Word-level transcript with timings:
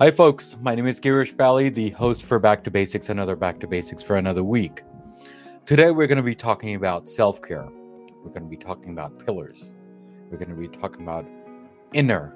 Hi, 0.00 0.12
folks. 0.12 0.56
My 0.60 0.76
name 0.76 0.86
is 0.86 1.00
Girish 1.00 1.36
Bali, 1.36 1.70
the 1.70 1.90
host 1.90 2.22
for 2.22 2.38
Back 2.38 2.62
to 2.62 2.70
Basics, 2.70 3.08
another 3.08 3.34
Back 3.34 3.58
to 3.58 3.66
Basics 3.66 4.00
for 4.00 4.14
another 4.14 4.44
week. 4.44 4.82
Today, 5.66 5.90
we're 5.90 6.06
going 6.06 6.18
to 6.18 6.22
be 6.22 6.36
talking 6.36 6.76
about 6.76 7.08
self 7.08 7.42
care. 7.42 7.68
We're 8.22 8.30
going 8.30 8.44
to 8.44 8.48
be 8.48 8.56
talking 8.56 8.92
about 8.92 9.18
pillars. 9.18 9.74
We're 10.30 10.38
going 10.38 10.50
to 10.50 10.54
be 10.54 10.68
talking 10.68 11.02
about 11.02 11.26
inner 11.94 12.32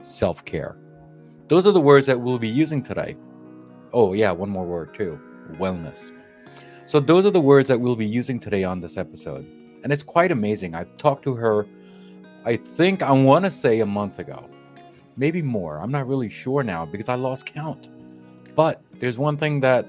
self 0.00 0.44
care. 0.44 0.76
Those 1.46 1.68
are 1.68 1.70
the 1.70 1.80
words 1.80 2.08
that 2.08 2.20
we'll 2.20 2.40
be 2.40 2.48
using 2.48 2.82
today. 2.82 3.16
Oh, 3.92 4.12
yeah, 4.12 4.32
one 4.32 4.50
more 4.50 4.66
word 4.66 4.92
too 4.92 5.20
wellness. 5.52 6.10
So, 6.84 6.98
those 6.98 7.24
are 7.24 7.30
the 7.30 7.40
words 7.40 7.68
that 7.68 7.80
we'll 7.80 7.94
be 7.94 8.08
using 8.08 8.40
today 8.40 8.64
on 8.64 8.80
this 8.80 8.96
episode. 8.96 9.46
And 9.84 9.92
it's 9.92 10.02
quite 10.02 10.32
amazing. 10.32 10.74
I 10.74 10.82
talked 10.98 11.22
to 11.22 11.34
her, 11.36 11.64
I 12.44 12.56
think 12.56 13.04
I 13.04 13.12
want 13.12 13.44
to 13.44 13.52
say 13.52 13.78
a 13.78 13.86
month 13.86 14.18
ago 14.18 14.50
maybe 15.16 15.42
more. 15.42 15.78
I'm 15.78 15.90
not 15.90 16.06
really 16.06 16.28
sure 16.28 16.62
now 16.62 16.84
because 16.84 17.08
I 17.08 17.14
lost 17.14 17.46
count. 17.46 17.88
But 18.54 18.82
there's 18.98 19.18
one 19.18 19.36
thing 19.36 19.60
that 19.60 19.86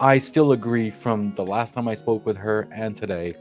I 0.00 0.18
still 0.18 0.52
agree 0.52 0.90
from 0.90 1.34
the 1.34 1.44
last 1.44 1.74
time 1.74 1.88
I 1.88 1.94
spoke 1.94 2.26
with 2.26 2.36
her 2.36 2.68
and 2.72 2.96
today. 2.96 3.34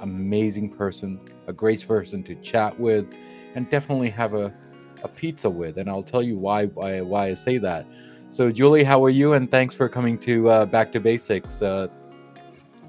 Amazing 0.00 0.70
person, 0.70 1.20
a 1.46 1.52
great 1.52 1.86
person 1.86 2.22
to 2.24 2.34
chat 2.36 2.78
with, 2.78 3.06
and 3.54 3.68
definitely 3.68 4.10
have 4.10 4.34
a, 4.34 4.54
a 5.02 5.08
pizza 5.08 5.50
with. 5.50 5.76
And 5.78 5.90
I'll 5.90 6.04
tell 6.04 6.22
you 6.22 6.38
why, 6.38 6.66
why 6.66 7.00
why 7.00 7.26
I 7.26 7.34
say 7.34 7.58
that. 7.58 7.86
So, 8.30 8.50
Julie, 8.50 8.84
how 8.84 9.04
are 9.04 9.10
you? 9.10 9.32
And 9.32 9.50
thanks 9.50 9.74
for 9.74 9.88
coming 9.88 10.18
to 10.20 10.48
uh, 10.48 10.66
Back 10.66 10.92
to 10.92 11.00
Basics. 11.00 11.62
Uh, 11.62 11.88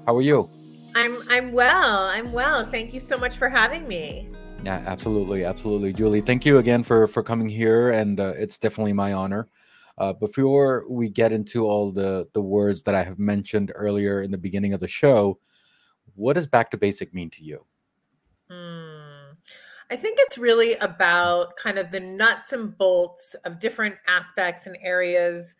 how 0.06 0.16
are 0.16 0.22
you? 0.22 0.48
I'm 0.94 1.22
I'm 1.28 1.52
well. 1.52 2.04
I'm 2.04 2.32
well. 2.32 2.70
Thank 2.70 2.94
you 2.94 3.00
so 3.00 3.18
much 3.18 3.36
for 3.36 3.48
having 3.48 3.86
me. 3.86 4.28
Yeah, 4.62 4.82
absolutely, 4.86 5.44
absolutely, 5.44 5.92
Julie. 5.92 6.20
Thank 6.20 6.44
you 6.44 6.58
again 6.58 6.82
for 6.82 7.08
for 7.08 7.22
coming 7.22 7.48
here, 7.48 7.90
and 7.90 8.20
uh, 8.20 8.34
it's 8.36 8.58
definitely 8.58 8.92
my 8.92 9.14
honor. 9.14 9.48
Uh, 9.96 10.12
before 10.12 10.84
we 10.88 11.08
get 11.08 11.32
into 11.32 11.66
all 11.66 11.90
the 11.90 12.28
the 12.34 12.42
words 12.42 12.82
that 12.82 12.94
I 12.94 13.02
have 13.02 13.18
mentioned 13.18 13.72
earlier 13.74 14.20
in 14.20 14.30
the 14.30 14.38
beginning 14.38 14.74
of 14.74 14.80
the 14.80 14.88
show, 14.88 15.38
what 16.14 16.34
does 16.34 16.46
back 16.46 16.70
to 16.72 16.76
basic 16.76 17.14
mean 17.14 17.30
to 17.30 17.42
you? 17.42 17.64
Hmm. 18.50 19.32
I 19.90 19.96
think 19.96 20.18
it's 20.20 20.36
really 20.36 20.74
about 20.76 21.56
kind 21.56 21.78
of 21.78 21.90
the 21.90 22.00
nuts 22.00 22.52
and 22.52 22.76
bolts 22.76 23.34
of 23.44 23.58
different 23.58 23.96
aspects 24.06 24.66
and 24.66 24.76
areas 24.82 25.54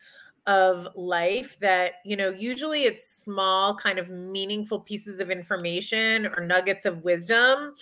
of 0.46 0.88
life 0.94 1.58
that 1.60 1.94
you 2.04 2.16
know 2.16 2.30
usually 2.30 2.84
it's 2.84 3.08
small 3.08 3.74
kind 3.74 3.98
of 3.98 4.10
meaningful 4.10 4.80
pieces 4.80 5.20
of 5.20 5.30
information 5.30 6.26
or 6.26 6.44
nuggets 6.44 6.84
of 6.84 7.02
wisdom 7.02 7.74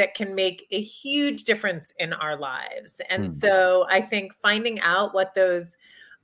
that 0.00 0.14
can 0.14 0.34
make 0.34 0.66
a 0.70 0.80
huge 0.80 1.44
difference 1.44 1.92
in 1.98 2.14
our 2.14 2.38
lives. 2.38 3.02
And 3.10 3.24
hmm. 3.24 3.28
so 3.28 3.86
I 3.90 4.00
think 4.00 4.32
finding 4.34 4.80
out 4.80 5.12
what 5.12 5.34
those 5.34 5.76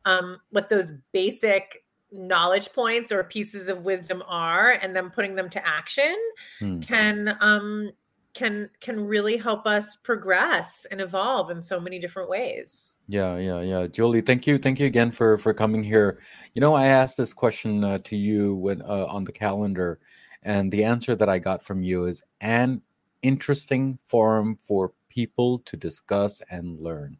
um, 0.06 0.38
what 0.50 0.70
those 0.70 0.92
basic 1.12 1.84
knowledge 2.10 2.72
points 2.72 3.12
or 3.12 3.22
pieces 3.24 3.68
of 3.68 3.82
wisdom 3.82 4.22
are 4.26 4.70
and 4.70 4.96
then 4.96 5.10
putting 5.10 5.34
them 5.34 5.50
to 5.50 5.66
action 5.66 6.16
hmm. 6.58 6.80
can 6.80 7.36
um, 7.40 7.90
can 8.32 8.70
can 8.80 9.06
really 9.06 9.36
help 9.36 9.66
us 9.66 9.94
progress 9.96 10.86
and 10.90 11.02
evolve 11.02 11.50
in 11.50 11.62
so 11.62 11.78
many 11.78 11.98
different 11.98 12.30
ways. 12.30 12.96
Yeah, 13.08 13.36
yeah, 13.36 13.60
yeah. 13.60 13.86
Julie, 13.86 14.22
thank 14.22 14.46
you, 14.46 14.56
thank 14.56 14.80
you 14.80 14.86
again 14.86 15.10
for 15.10 15.36
for 15.36 15.52
coming 15.52 15.84
here. 15.84 16.18
You 16.54 16.60
know, 16.60 16.72
I 16.72 16.86
asked 16.86 17.18
this 17.18 17.34
question 17.34 17.84
uh, 17.84 17.98
to 18.04 18.16
you 18.16 18.54
when 18.54 18.80
uh, 18.80 19.06
on 19.06 19.24
the 19.24 19.32
calendar, 19.32 19.98
and 20.42 20.72
the 20.72 20.84
answer 20.84 21.14
that 21.14 21.28
I 21.28 21.38
got 21.38 21.62
from 21.62 21.82
you 21.82 22.06
is 22.06 22.22
an 22.40 22.80
interesting 23.22 23.98
forum 24.04 24.56
for 24.60 24.92
people 25.08 25.60
to 25.60 25.76
discuss 25.76 26.42
and 26.50 26.78
learn. 26.80 27.16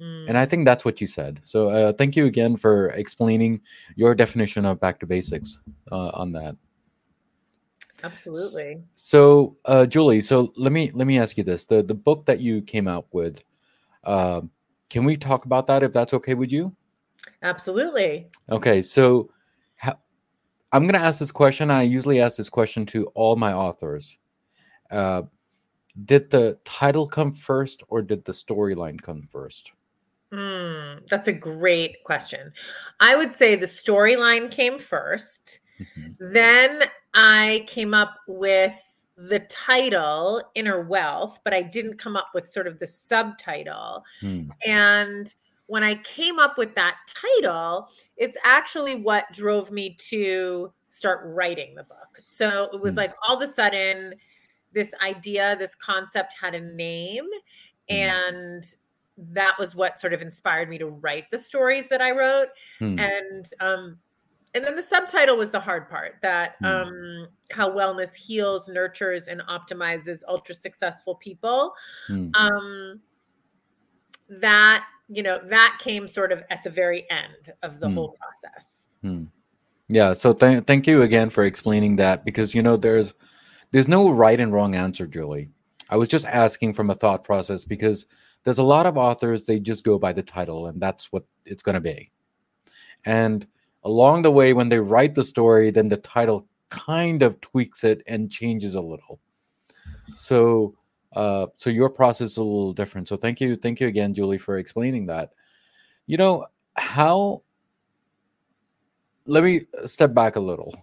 Mm. 0.00 0.28
And 0.28 0.38
I 0.38 0.46
think 0.46 0.64
that's 0.64 0.84
what 0.84 1.00
you 1.00 1.06
said. 1.06 1.40
So 1.44 1.68
uh, 1.68 1.92
thank 1.92 2.16
you 2.16 2.26
again 2.26 2.56
for 2.56 2.88
explaining 2.88 3.60
your 3.94 4.14
definition 4.14 4.66
of 4.66 4.80
back 4.80 5.00
to 5.00 5.06
basics 5.06 5.58
uh, 5.90 6.10
on 6.14 6.32
that. 6.32 6.56
Absolutely. 8.04 8.82
So, 8.94 9.56
uh, 9.64 9.86
Julie, 9.86 10.20
so 10.20 10.52
let 10.56 10.70
me 10.70 10.90
let 10.92 11.06
me 11.06 11.18
ask 11.18 11.38
you 11.38 11.44
this: 11.44 11.64
the 11.64 11.82
the 11.82 11.94
book 11.94 12.26
that 12.26 12.40
you 12.40 12.60
came 12.60 12.86
out 12.86 13.06
with, 13.10 13.42
uh, 14.04 14.42
can 14.90 15.04
we 15.04 15.16
talk 15.16 15.46
about 15.46 15.66
that 15.68 15.82
if 15.82 15.92
that's 15.92 16.12
okay 16.12 16.34
with 16.34 16.52
you? 16.52 16.76
Absolutely. 17.42 18.26
Okay, 18.50 18.82
so 18.82 19.30
I'm 20.72 20.82
going 20.82 20.92
to 20.92 20.98
ask 20.98 21.18
this 21.18 21.32
question. 21.32 21.70
I 21.70 21.82
usually 21.82 22.20
ask 22.20 22.36
this 22.36 22.50
question 22.50 22.84
to 22.86 23.06
all 23.14 23.36
my 23.36 23.52
authors. 23.52 24.18
Uh, 24.90 25.22
did 26.04 26.30
the 26.30 26.58
title 26.64 27.06
come 27.06 27.32
first 27.32 27.82
or 27.88 28.02
did 28.02 28.24
the 28.24 28.32
storyline 28.32 29.00
come 29.00 29.22
first? 29.30 29.72
Mm, 30.32 31.08
that's 31.08 31.28
a 31.28 31.32
great 31.32 32.02
question. 32.04 32.52
I 33.00 33.16
would 33.16 33.32
say 33.32 33.56
the 33.56 33.66
storyline 33.66 34.50
came 34.50 34.78
1st 34.78 35.58
mm-hmm. 35.80 36.32
Then 36.32 36.82
I 37.14 37.64
came 37.66 37.94
up 37.94 38.16
with 38.26 38.74
the 39.16 39.40
title, 39.40 40.42
Inner 40.54 40.82
Wealth, 40.82 41.38
but 41.44 41.54
I 41.54 41.62
didn't 41.62 41.98
come 41.98 42.16
up 42.16 42.28
with 42.34 42.50
sort 42.50 42.66
of 42.66 42.78
the 42.78 42.86
subtitle. 42.86 44.04
Mm. 44.20 44.50
And 44.66 45.34
when 45.66 45.82
I 45.82 45.94
came 45.96 46.38
up 46.38 46.58
with 46.58 46.74
that 46.74 46.96
title, 47.06 47.88
it's 48.16 48.36
actually 48.44 48.96
what 48.96 49.24
drove 49.32 49.70
me 49.70 49.96
to 50.08 50.72
start 50.90 51.20
writing 51.24 51.74
the 51.74 51.84
book. 51.84 52.18
So 52.22 52.68
it 52.72 52.80
was 52.80 52.94
mm. 52.94 52.98
like 52.98 53.14
all 53.26 53.36
of 53.36 53.42
a 53.42 53.50
sudden, 53.50 54.14
this 54.76 54.92
idea, 55.02 55.56
this 55.58 55.74
concept 55.74 56.36
had 56.38 56.54
a 56.54 56.60
name. 56.60 57.24
Mm. 57.90 57.98
And 57.98 58.64
that 59.32 59.56
was 59.58 59.74
what 59.74 59.98
sort 59.98 60.12
of 60.12 60.20
inspired 60.20 60.68
me 60.68 60.76
to 60.76 60.86
write 60.86 61.30
the 61.30 61.38
stories 61.38 61.88
that 61.88 62.02
I 62.02 62.10
wrote. 62.10 62.48
Mm. 62.80 63.00
And 63.00 63.50
um, 63.60 63.98
and 64.54 64.64
then 64.64 64.76
the 64.76 64.82
subtitle 64.82 65.36
was 65.36 65.50
the 65.50 65.60
hard 65.60 65.88
part 65.88 66.16
that 66.22 66.60
mm. 66.62 66.66
um, 66.66 67.28
how 67.50 67.70
wellness 67.70 68.14
heals, 68.14 68.68
nurtures, 68.68 69.28
and 69.28 69.40
optimizes 69.48 70.20
ultra 70.28 70.54
successful 70.54 71.14
people. 71.16 71.72
Mm. 72.08 72.30
Um, 72.34 73.00
that 74.28 74.84
you 75.08 75.22
know 75.22 75.40
that 75.48 75.78
came 75.80 76.06
sort 76.06 76.32
of 76.32 76.42
at 76.50 76.62
the 76.64 76.70
very 76.70 77.06
end 77.10 77.54
of 77.62 77.80
the 77.80 77.86
mm. 77.86 77.94
whole 77.94 78.16
process. 78.20 78.88
Hmm. 79.00 79.24
Yeah. 79.88 80.14
So 80.14 80.32
th- 80.32 80.64
thank 80.64 80.86
you 80.86 81.02
again 81.02 81.30
for 81.30 81.44
explaining 81.44 81.96
that 81.96 82.24
because 82.24 82.54
you 82.54 82.62
know 82.62 82.76
there's 82.76 83.14
there's 83.76 83.90
no 83.90 84.08
right 84.08 84.40
and 84.40 84.54
wrong 84.54 84.74
answer, 84.74 85.06
Julie. 85.06 85.50
I 85.90 85.98
was 85.98 86.08
just 86.08 86.24
asking 86.24 86.72
from 86.72 86.88
a 86.88 86.94
thought 86.94 87.24
process 87.24 87.66
because 87.66 88.06
there's 88.42 88.56
a 88.56 88.62
lot 88.62 88.86
of 88.86 88.96
authors, 88.96 89.44
they 89.44 89.60
just 89.60 89.84
go 89.84 89.98
by 89.98 90.14
the 90.14 90.22
title 90.22 90.68
and 90.68 90.80
that's 90.80 91.12
what 91.12 91.26
it's 91.44 91.62
going 91.62 91.74
to 91.74 91.80
be. 91.82 92.10
And 93.04 93.46
along 93.84 94.22
the 94.22 94.30
way, 94.30 94.54
when 94.54 94.70
they 94.70 94.78
write 94.78 95.14
the 95.14 95.24
story, 95.24 95.70
then 95.70 95.90
the 95.90 95.98
title 95.98 96.46
kind 96.70 97.22
of 97.22 97.38
tweaks 97.42 97.84
it 97.84 98.00
and 98.06 98.30
changes 98.30 98.76
a 98.76 98.80
little. 98.80 99.20
So, 100.14 100.74
uh, 101.14 101.48
so 101.58 101.68
your 101.68 101.90
process 101.90 102.30
is 102.30 102.36
a 102.38 102.44
little 102.44 102.72
different. 102.72 103.08
So 103.08 103.18
thank 103.18 103.42
you, 103.42 103.56
thank 103.56 103.78
you 103.80 103.88
again, 103.88 104.14
Julie, 104.14 104.38
for 104.38 104.56
explaining 104.56 105.04
that. 105.08 105.32
You 106.06 106.16
know 106.16 106.46
how? 106.78 107.42
Let 109.26 109.44
me 109.44 109.66
step 109.84 110.14
back 110.14 110.36
a 110.36 110.40
little 110.40 110.74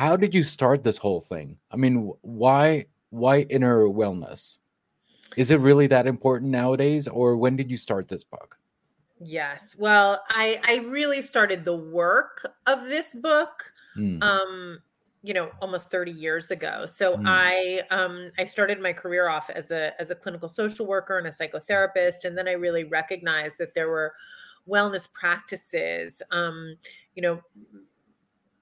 how 0.00 0.16
did 0.16 0.34
you 0.34 0.42
start 0.42 0.82
this 0.82 0.96
whole 0.96 1.20
thing? 1.20 1.58
I 1.70 1.76
mean, 1.76 2.10
why 2.22 2.86
why 3.10 3.40
inner 3.50 3.84
wellness? 3.84 4.56
Is 5.36 5.50
it 5.50 5.60
really 5.60 5.86
that 5.88 6.06
important 6.06 6.50
nowadays, 6.50 7.06
or 7.06 7.36
when 7.36 7.54
did 7.54 7.70
you 7.70 7.76
start 7.76 8.08
this 8.08 8.24
book? 8.24 8.58
Yes. 9.20 9.76
Well, 9.78 10.22
I 10.30 10.58
I 10.66 10.88
really 10.88 11.20
started 11.20 11.66
the 11.66 11.76
work 11.76 12.50
of 12.66 12.86
this 12.86 13.12
book. 13.12 13.74
Mm. 13.94 14.22
Um, 14.22 14.78
you 15.22 15.34
know 15.34 15.50
almost 15.60 15.90
30 15.90 16.12
years 16.12 16.50
ago 16.50 16.86
so 16.86 17.14
mm. 17.14 17.24
i 17.26 17.82
um 17.94 18.30
i 18.38 18.44
started 18.46 18.80
my 18.80 18.90
career 18.90 19.28
off 19.28 19.50
as 19.50 19.70
a 19.70 19.92
as 20.00 20.10
a 20.10 20.14
clinical 20.14 20.48
social 20.48 20.86
worker 20.86 21.18
and 21.18 21.26
a 21.26 21.30
psychotherapist 21.30 22.24
and 22.24 22.38
then 22.38 22.48
i 22.48 22.52
really 22.52 22.84
recognized 22.84 23.58
that 23.58 23.74
there 23.74 23.90
were 23.90 24.14
wellness 24.66 25.12
practices 25.12 26.22
um 26.30 26.74
you 27.16 27.20
know 27.20 27.38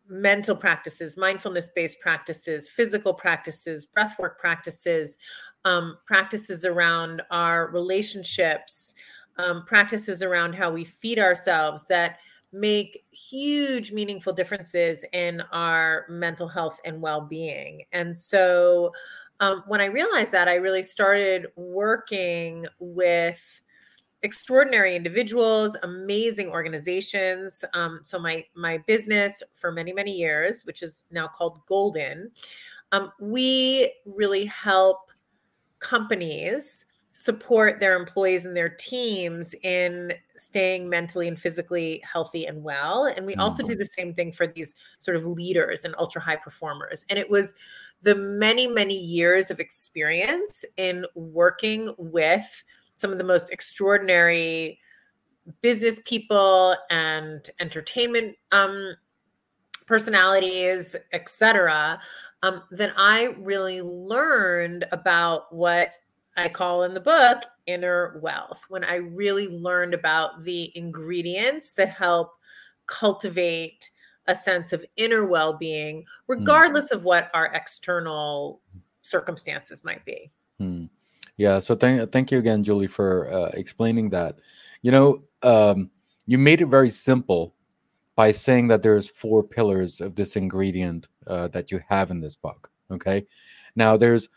mental 0.09 0.57
practices, 0.57 1.17
mindfulness 1.17 1.71
based 1.75 2.01
practices, 2.01 2.69
physical 2.69 3.13
practices, 3.13 3.89
breathwork 3.97 4.39
practices, 4.39 5.19
um, 5.65 5.99
practices 6.07 6.65
around 6.65 7.23
our 7.31 7.69
relationships, 7.69 8.95
um, 9.37 9.65
practices 9.67 10.23
around 10.23 10.55
how 10.55 10.71
we 10.71 10.85
feed 10.85 11.19
ourselves 11.19 11.87
that 11.87 12.19
make 12.53 13.05
huge, 13.11 13.93
meaningful 13.93 14.33
differences 14.33 15.05
in 15.13 15.43
our 15.53 16.07
mental 16.09 16.49
health 16.49 16.81
and 16.85 17.01
well 17.01 17.21
being. 17.21 17.83
And 17.93 18.17
so 18.17 18.93
um, 19.41 19.63
when 19.67 19.81
I 19.81 19.87
realized 19.87 20.33
that, 20.33 20.49
I 20.49 20.55
really 20.55 20.83
started 20.83 21.47
working 21.57 22.67
with 22.79 23.41
extraordinary 24.23 24.97
individuals, 24.97 25.77
amazing 25.83 26.49
organizations. 26.49 27.65
Um, 27.75 28.01
so 28.03 28.19
my 28.19 28.45
my 28.55 28.79
business 28.87 29.43
for 29.55 29.71
many 29.73 29.93
many 29.93 30.13
years, 30.13 30.63
which 30.65 30.83
is 30.83 31.05
now 31.11 31.29
called 31.29 31.61
Golden, 31.67 32.31
um, 32.93 33.13
we 33.21 33.93
really 34.05 34.45
help 34.47 35.11
companies 35.79 36.85
support 37.13 37.81
their 37.81 37.97
employees 37.97 38.45
and 38.45 38.57
their 38.57 38.69
teams 38.69 39.53
in 39.65 40.13
staying 40.37 40.89
mentally 40.89 41.27
and 41.27 41.37
physically 41.37 42.01
healthy 42.05 42.47
and 42.47 42.63
well. 42.63 43.07
And 43.07 43.27
we 43.27 43.35
also 43.35 43.65
do 43.65 43.71
mm-hmm. 43.71 43.79
the 43.81 43.87
same 43.87 44.15
thing 44.15 44.31
for 44.31 44.47
these 44.47 44.77
sort 45.01 45.17
of 45.17 45.25
leaders 45.25 45.85
and 45.85 45.97
ultra 45.99 46.21
high 46.21 46.37
performers. 46.37 47.05
And 47.11 47.19
it 47.19 47.29
was 47.29 47.57
the 48.03 48.15
many, 48.15 48.69
many 48.69 48.97
years 48.97 49.51
of 49.51 49.59
experience 49.59 50.65
in 50.77 51.05
working 51.17 51.93
with 51.99 52.47
some 52.99 53.13
of 53.13 53.19
the 53.19 53.25
most 53.25 53.51
extraordinary 53.51 54.81
business 55.63 56.03
people 56.05 56.75
and 56.91 57.49
entertainment 57.61 58.37
um, 58.51 58.97
personalities, 59.87 60.97
etc., 61.13 62.01
um, 62.43 62.63
then 62.71 62.93
I 62.97 63.35
really 63.39 63.81
learned 63.83 64.85
about 64.93 65.53
what 65.55 65.95
I 66.37 66.49
call 66.49 66.83
in 66.85 66.95
the 66.95 67.01
book 67.01 67.45
inner 67.67 68.19
wealth, 68.21 68.65
when 68.69 68.85
I 68.85 68.97
really 68.97 69.49
learned 69.49 69.95
about 69.95 70.45
the 70.45 70.73
ingredients 70.77 71.73
that 71.73 71.91
help 71.91 72.33
cultivate 72.87 73.91
a 74.27 74.35
sense 74.35 74.73
of 74.73 74.85
inner 74.97 75.25
well 75.27 75.57
being, 75.57 76.05
hmm. 76.27 76.33
regardless 76.33 76.91
mm. 76.91 76.97
of 76.97 77.05
what 77.05 77.31
our 77.33 77.47
external 77.55 78.61
circumstances 79.03 79.85
might 79.85 80.05
be. 80.05 80.31
Mm. 80.61 80.89
Yeah. 81.39 81.61
So 81.61 81.75
thank, 81.75 82.13
thank 82.13 82.31
you 82.31 82.39
again, 82.39 82.63
Julie, 82.63 82.87
for 82.89 83.33
uh, 83.33 83.51
explaining 83.55 84.11
that. 84.11 84.39
You 84.83 84.91
know, 84.91 85.23
um, 85.43 85.91
you 86.27 86.37
made 86.37 86.61
it 86.61 86.67
very 86.67 86.91
simple 86.91 87.55
by 88.17 88.33
saying 88.33 88.69
that 88.69 88.83
there's 88.83 89.07
four 89.07 89.43
pillars 89.43 90.01
of 90.01 90.17
this 90.17 90.37
ingredient 90.37 91.09
uh, 91.27 91.49
that 91.49 91.71
you 91.71 91.81
have 91.89 92.11
in 92.11 92.21
this 92.21 92.37
book. 92.37 92.71
Okay. 92.91 93.25
Now, 93.77 93.97
there's 93.97 94.29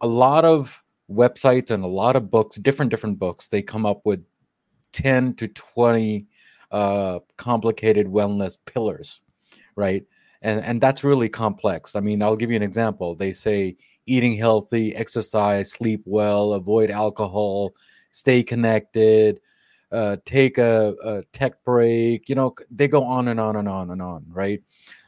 a 0.00 0.06
lot 0.06 0.44
of 0.44 0.82
websites 1.10 1.70
and 1.70 1.84
a 1.84 1.88
lot 1.88 2.16
of 2.16 2.30
books, 2.30 2.56
different 2.56 2.90
different 2.90 3.18
books, 3.18 3.48
they 3.48 3.62
come 3.62 3.86
up 3.86 4.02
with 4.04 4.24
10 4.92 5.34
to 5.34 5.48
20 5.48 6.26
uh, 6.70 7.20
complicated 7.36 8.06
wellness 8.06 8.58
pillars, 8.66 9.22
right? 9.76 10.04
And 10.42 10.62
and 10.64 10.80
that's 10.80 11.02
really 11.02 11.28
complex. 11.28 11.96
I 11.96 12.00
mean, 12.00 12.22
I'll 12.22 12.36
give 12.36 12.50
you 12.50 12.56
an 12.56 12.62
example. 12.62 13.16
They 13.16 13.32
say 13.32 13.76
eating 14.10 14.36
healthy, 14.36 14.94
exercise, 14.94 15.70
sleep 15.70 16.02
well, 16.04 16.54
avoid 16.54 16.90
alcohol, 16.90 17.72
stay 18.10 18.42
connected, 18.42 19.40
uh, 19.92 20.16
take 20.24 20.58
a, 20.58 20.94
a 21.04 21.22
tech 21.32 21.64
break. 21.64 22.28
You 22.28 22.34
know, 22.34 22.54
they 22.70 22.88
go 22.88 23.04
on 23.04 23.28
and 23.28 23.40
on 23.40 23.56
and 23.56 23.68
on 23.68 23.90
and 23.90 24.02
on, 24.02 24.24
right? 24.28 24.62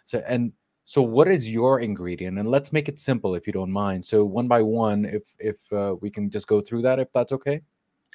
So 0.05 0.23
and 0.27 0.53
so, 0.91 1.03
what 1.03 1.29
is 1.29 1.49
your 1.49 1.79
ingredient? 1.79 2.37
And 2.37 2.49
let's 2.49 2.73
make 2.73 2.89
it 2.89 2.99
simple, 2.99 3.37
if 3.37 3.47
you 3.47 3.53
don't 3.53 3.71
mind. 3.71 4.05
So, 4.05 4.25
one 4.25 4.49
by 4.49 4.61
one, 4.61 5.05
if 5.05 5.23
if 5.39 5.57
uh, 5.73 5.95
we 6.01 6.11
can 6.11 6.29
just 6.29 6.49
go 6.49 6.61
through 6.61 6.83
that, 6.83 6.99
if 6.99 7.13
that's 7.13 7.31
okay. 7.31 7.61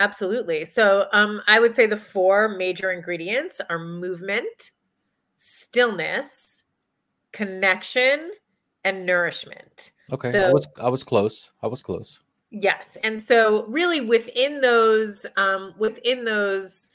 Absolutely. 0.02 0.66
So, 0.66 1.08
um, 1.14 1.42
I 1.48 1.62
would 1.62 1.74
say 1.74 1.86
the 1.86 1.96
four 1.96 2.50
major 2.50 2.92
ingredients 2.92 3.62
are 3.70 3.80
movement, 3.80 4.72
stillness, 5.38 6.66
connection, 7.32 8.32
and 8.84 9.06
nourishment. 9.06 9.92
Okay, 10.12 10.32
so, 10.32 10.44
I 10.44 10.52
was 10.52 10.68
I 10.82 10.90
was 10.90 11.04
close. 11.04 11.52
I 11.62 11.68
was 11.68 11.82
close. 11.82 12.20
Yes, 12.52 12.98
and 13.04 13.22
so 13.22 13.66
really 13.66 14.02
within 14.02 14.62
those 14.62 15.26
um, 15.38 15.74
within 15.78 16.26
those 16.26 16.90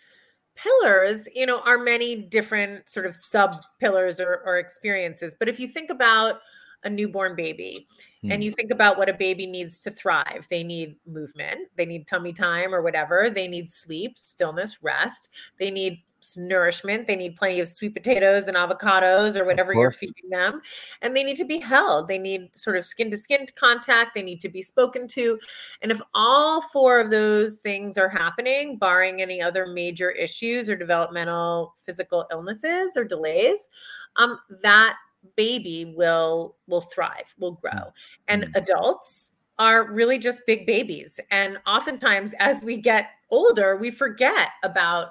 pillars, 0.55 1.29
you 1.35 1.47
know, 1.47 1.61
are 1.61 1.79
many 1.79 2.17
different 2.17 2.89
sort 2.89 3.07
of 3.07 3.17
sub 3.17 3.57
pillars 3.79 4.21
or, 4.21 4.43
or, 4.45 4.59
experiences. 4.59 5.35
But 5.39 5.49
if 5.49 5.59
you 5.59 5.67
think 5.67 5.91
about 5.91 6.41
a 6.85 6.91
newborn 6.91 7.35
baby 7.35 7.87
and 8.25 8.35
hmm. 8.35 8.43
you 8.43 8.51
think 8.53 8.71
about 8.71 8.99
what 8.99 9.09
a 9.09 9.15
baby 9.15 9.47
needs 9.47 9.79
to 9.81 9.91
thrive, 9.91 10.47
they 10.51 10.63
need 10.63 10.97
movement, 11.07 11.69
they 11.77 11.87
need 11.87 12.07
tummy 12.07 12.33
time 12.33 12.75
or 12.75 12.83
whatever, 12.83 13.31
they 13.31 13.49
need 13.49 13.71
sleep, 13.71 14.19
stillness, 14.19 14.83
rest, 14.83 15.31
they 15.59 15.71
need 15.71 16.03
nourishment. 16.37 17.07
They 17.07 17.17
need 17.17 17.37
plenty 17.37 17.61
of 17.61 17.69
sweet 17.69 17.95
potatoes 17.95 18.49
and 18.49 18.57
avocados 18.57 19.37
or 19.37 19.45
whatever 19.45 19.73
you're 19.75 19.93
feeding 19.93 20.29
them. 20.31 20.61
And 21.03 21.17
they 21.17 21.25
need 21.25 21.37
to 21.39 21.45
be 21.45 21.59
held. 21.59 22.09
They 22.09 22.19
need 22.19 22.55
sort 22.55 22.77
of 22.77 22.85
skin 22.85 23.11
to 23.11 23.17
skin 23.17 23.47
contact. 23.55 24.15
They 24.15 24.23
need 24.23 24.41
to 24.43 24.49
be 24.49 24.63
spoken 24.63 25.09
to. 25.09 25.39
And 25.83 25.91
if 25.91 26.01
all 26.15 26.63
four 26.63 27.01
of 27.01 27.11
those 27.11 27.59
things 27.59 27.99
are 27.99 28.09
happening, 28.09 28.79
barring 28.79 29.23
any 29.23 29.41
other 29.41 29.67
major 29.67 30.11
issues 30.11 30.69
or 30.69 30.77
developmental 30.77 31.75
physical 31.85 32.27
illnesses 32.31 32.97
or 32.97 33.05
delays, 33.05 33.69
um, 34.17 34.39
that 34.63 34.97
baby 35.37 35.95
will 35.97 36.57
will 36.67 36.81
thrive, 36.81 37.35
will 37.39 37.53
grow. 37.53 37.71
Mm. 37.73 37.93
And 38.29 38.43
mm-hmm. 38.45 38.57
adults 38.57 39.33
are 39.59 39.93
really 39.93 40.19
just 40.19 40.41
big 40.47 40.67
babies. 40.67 41.21
And 41.31 41.59
oftentimes 41.67 42.33
as 42.39 42.63
we 42.63 42.79
get 42.79 43.11
older, 43.31 43.77
we 43.77 43.91
forget 43.91 44.49
about 44.65 45.11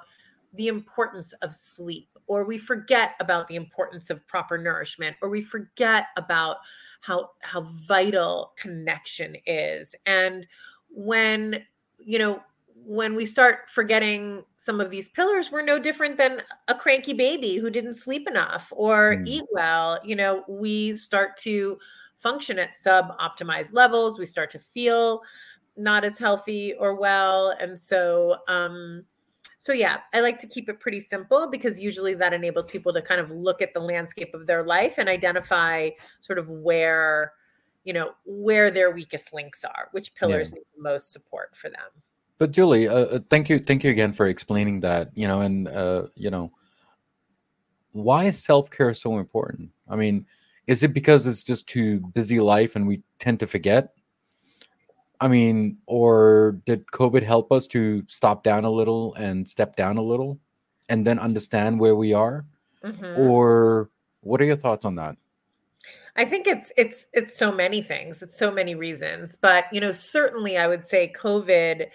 the 0.54 0.68
importance 0.68 1.32
of 1.42 1.54
sleep 1.54 2.08
or 2.26 2.44
we 2.44 2.58
forget 2.58 3.12
about 3.20 3.48
the 3.48 3.56
importance 3.56 4.10
of 4.10 4.26
proper 4.26 4.56
nourishment 4.56 5.16
or 5.22 5.28
we 5.28 5.42
forget 5.42 6.06
about 6.16 6.58
how 7.00 7.30
how 7.40 7.62
vital 7.62 8.52
connection 8.56 9.36
is. 9.46 9.94
And 10.06 10.46
when 10.88 11.64
you 11.98 12.18
know 12.18 12.42
when 12.74 13.14
we 13.14 13.26
start 13.26 13.68
forgetting 13.68 14.42
some 14.56 14.80
of 14.80 14.90
these 14.90 15.10
pillars 15.10 15.52
we're 15.52 15.62
no 15.62 15.78
different 15.78 16.16
than 16.16 16.40
a 16.68 16.74
cranky 16.74 17.12
baby 17.12 17.56
who 17.56 17.68
didn't 17.68 17.96
sleep 17.96 18.26
enough 18.26 18.72
or 18.74 19.16
mm. 19.16 19.26
eat 19.26 19.44
well. 19.52 19.98
You 20.04 20.16
know 20.16 20.44
we 20.48 20.94
start 20.96 21.36
to 21.38 21.78
function 22.16 22.58
at 22.58 22.74
sub 22.74 23.16
optimized 23.18 23.72
levels. 23.72 24.18
We 24.18 24.26
start 24.26 24.50
to 24.50 24.58
feel 24.58 25.22
not 25.76 26.04
as 26.04 26.18
healthy 26.18 26.74
or 26.74 26.94
well. 26.94 27.54
And 27.60 27.78
so 27.78 28.36
um 28.48 29.04
so 29.60 29.74
yeah, 29.74 29.98
I 30.14 30.20
like 30.20 30.38
to 30.38 30.46
keep 30.46 30.70
it 30.70 30.80
pretty 30.80 31.00
simple 31.00 31.46
because 31.46 31.78
usually 31.78 32.14
that 32.14 32.32
enables 32.32 32.66
people 32.66 32.94
to 32.94 33.02
kind 33.02 33.20
of 33.20 33.30
look 33.30 33.60
at 33.60 33.74
the 33.74 33.80
landscape 33.80 34.32
of 34.32 34.46
their 34.46 34.64
life 34.64 34.96
and 34.96 35.06
identify 35.06 35.90
sort 36.22 36.38
of 36.38 36.48
where, 36.48 37.34
you 37.84 37.92
know, 37.92 38.12
where 38.24 38.70
their 38.70 38.90
weakest 38.90 39.34
links 39.34 39.62
are, 39.62 39.88
which 39.92 40.14
pillars 40.14 40.48
yeah. 40.48 40.54
need 40.54 40.64
the 40.74 40.82
most 40.82 41.12
support 41.12 41.54
for 41.54 41.68
them. 41.68 41.84
But 42.38 42.52
Julie, 42.52 42.88
uh, 42.88 42.94
uh, 42.94 43.18
thank 43.28 43.50
you, 43.50 43.58
thank 43.58 43.84
you 43.84 43.90
again 43.90 44.14
for 44.14 44.28
explaining 44.28 44.80
that. 44.80 45.10
You 45.14 45.28
know, 45.28 45.42
and 45.42 45.68
uh, 45.68 46.04
you 46.14 46.30
know, 46.30 46.52
why 47.92 48.24
is 48.24 48.42
self 48.42 48.70
care 48.70 48.94
so 48.94 49.18
important? 49.18 49.68
I 49.90 49.94
mean, 49.94 50.24
is 50.68 50.82
it 50.82 50.94
because 50.94 51.26
it's 51.26 51.44
just 51.44 51.66
too 51.66 52.00
busy 52.14 52.40
life 52.40 52.76
and 52.76 52.88
we 52.88 53.02
tend 53.18 53.40
to 53.40 53.46
forget? 53.46 53.90
I 55.20 55.28
mean, 55.28 55.78
or 55.86 56.58
did 56.64 56.86
COVID 56.86 57.22
help 57.22 57.52
us 57.52 57.66
to 57.68 58.02
stop 58.08 58.42
down 58.42 58.64
a 58.64 58.70
little 58.70 59.14
and 59.14 59.48
step 59.48 59.76
down 59.76 59.98
a 59.98 60.02
little 60.02 60.38
and 60.88 61.06
then 61.06 61.18
understand 61.18 61.78
where 61.78 61.94
we 61.94 62.12
are? 62.12 62.46
Mm-hmm. 62.82 63.20
Or 63.20 63.90
what 64.22 64.40
are 64.40 64.44
your 64.44 64.56
thoughts 64.56 64.84
on 64.84 64.94
that? 64.96 65.16
I 66.16 66.24
think 66.24 66.46
it's 66.46 66.72
it's 66.76 67.06
it's 67.12 67.36
so 67.36 67.52
many 67.52 67.82
things. 67.82 68.22
It's 68.22 68.36
so 68.36 68.50
many 68.50 68.74
reasons, 68.74 69.36
but 69.36 69.64
you 69.72 69.80
know, 69.80 69.92
certainly 69.92 70.56
I 70.56 70.66
would 70.66 70.84
say 70.84 71.12
COVID 71.16 71.86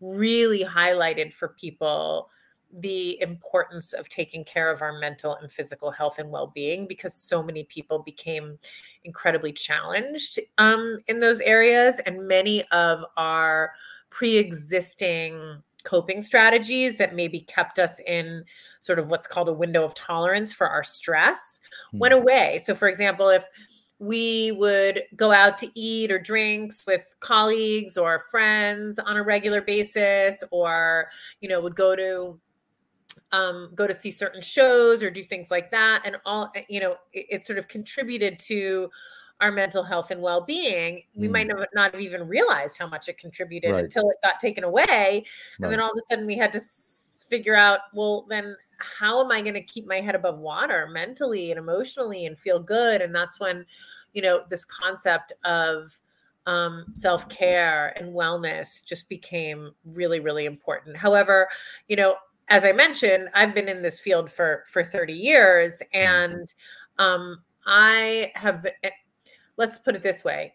really 0.00 0.64
highlighted 0.64 1.32
for 1.32 1.48
people 1.48 2.30
the 2.72 3.20
importance 3.20 3.92
of 3.92 4.08
taking 4.08 4.44
care 4.44 4.70
of 4.70 4.80
our 4.80 4.98
mental 4.98 5.34
and 5.36 5.50
physical 5.50 5.90
health 5.90 6.18
and 6.18 6.30
well-being 6.30 6.86
because 6.86 7.14
so 7.14 7.42
many 7.42 7.64
people 7.64 7.98
became 7.98 8.58
incredibly 9.04 9.52
challenged 9.52 10.38
um, 10.58 10.98
in 11.08 11.20
those 11.20 11.40
areas 11.40 12.00
and 12.06 12.26
many 12.26 12.64
of 12.70 13.04
our 13.16 13.72
pre-existing 14.10 15.62
coping 15.84 16.20
strategies 16.20 16.96
that 16.96 17.14
maybe 17.14 17.40
kept 17.40 17.78
us 17.78 18.00
in 18.06 18.44
sort 18.80 18.98
of 18.98 19.08
what's 19.08 19.26
called 19.26 19.48
a 19.48 19.52
window 19.52 19.82
of 19.84 19.94
tolerance 19.94 20.52
for 20.52 20.68
our 20.68 20.82
stress 20.82 21.60
mm-hmm. 21.88 21.98
went 21.98 22.14
away 22.14 22.60
so 22.62 22.74
for 22.74 22.88
example 22.88 23.28
if 23.28 23.44
we 23.98 24.52
would 24.52 25.02
go 25.14 25.30
out 25.30 25.58
to 25.58 25.70
eat 25.74 26.10
or 26.10 26.18
drinks 26.18 26.84
with 26.86 27.02
colleagues 27.20 27.96
or 27.96 28.24
friends 28.30 28.98
on 28.98 29.16
a 29.16 29.22
regular 29.22 29.60
basis 29.60 30.42
or 30.50 31.08
you 31.40 31.48
know 31.48 31.60
would 31.60 31.76
go 31.76 31.94
to 31.94 32.38
um, 33.32 33.70
go 33.74 33.86
to 33.86 33.94
see 33.94 34.10
certain 34.10 34.42
shows 34.42 35.02
or 35.02 35.10
do 35.10 35.22
things 35.22 35.50
like 35.50 35.70
that 35.70 36.02
and 36.04 36.16
all 36.24 36.50
eh, 36.54 36.62
you 36.68 36.80
know 36.80 36.96
it, 37.12 37.26
it 37.30 37.44
sort 37.44 37.58
of 37.58 37.68
contributed 37.68 38.38
to 38.38 38.90
our 39.40 39.50
mental 39.50 39.82
health 39.82 40.10
and 40.10 40.20
well-being 40.20 41.02
we 41.14 41.28
mm. 41.28 41.32
might 41.32 41.48
not 41.74 41.92
have 41.92 42.00
even 42.00 42.26
realized 42.28 42.76
how 42.78 42.86
much 42.86 43.08
it 43.08 43.16
contributed 43.16 43.72
right. 43.72 43.84
until 43.84 44.10
it 44.10 44.16
got 44.22 44.38
taken 44.38 44.64
away 44.64 44.84
right. 44.86 45.24
and 45.60 45.72
then 45.72 45.80
all 45.80 45.90
of 45.90 45.96
a 45.96 46.02
sudden 46.08 46.26
we 46.26 46.36
had 46.36 46.52
to 46.52 46.60
figure 47.28 47.56
out 47.56 47.80
well 47.94 48.26
then 48.28 48.56
how 48.78 49.22
am 49.24 49.30
i 49.30 49.40
going 49.40 49.54
to 49.54 49.62
keep 49.62 49.86
my 49.86 50.00
head 50.00 50.14
above 50.14 50.38
water 50.38 50.88
mentally 50.92 51.50
and 51.50 51.58
emotionally 51.58 52.26
and 52.26 52.38
feel 52.38 52.58
good 52.58 53.00
and 53.00 53.14
that's 53.14 53.40
when 53.40 53.64
you 54.12 54.20
know 54.20 54.42
this 54.50 54.64
concept 54.64 55.32
of 55.44 55.96
um, 56.46 56.86
self-care 56.94 57.96
and 57.98 58.14
wellness 58.14 58.84
just 58.84 59.08
became 59.08 59.72
really 59.84 60.20
really 60.20 60.46
important 60.46 60.96
however 60.96 61.48
you 61.86 61.96
know 61.96 62.16
as 62.50 62.64
I 62.64 62.72
mentioned, 62.72 63.28
I've 63.32 63.54
been 63.54 63.68
in 63.68 63.80
this 63.80 64.00
field 64.00 64.30
for 64.30 64.64
for 64.66 64.84
30 64.84 65.12
years, 65.12 65.82
mm-hmm. 65.94 66.32
and 66.32 66.54
um, 66.98 67.38
I 67.66 68.32
have. 68.34 68.66
Eh, 68.82 68.90
let's 69.56 69.78
put 69.78 69.94
it 69.94 70.02
this 70.02 70.24
way: 70.24 70.52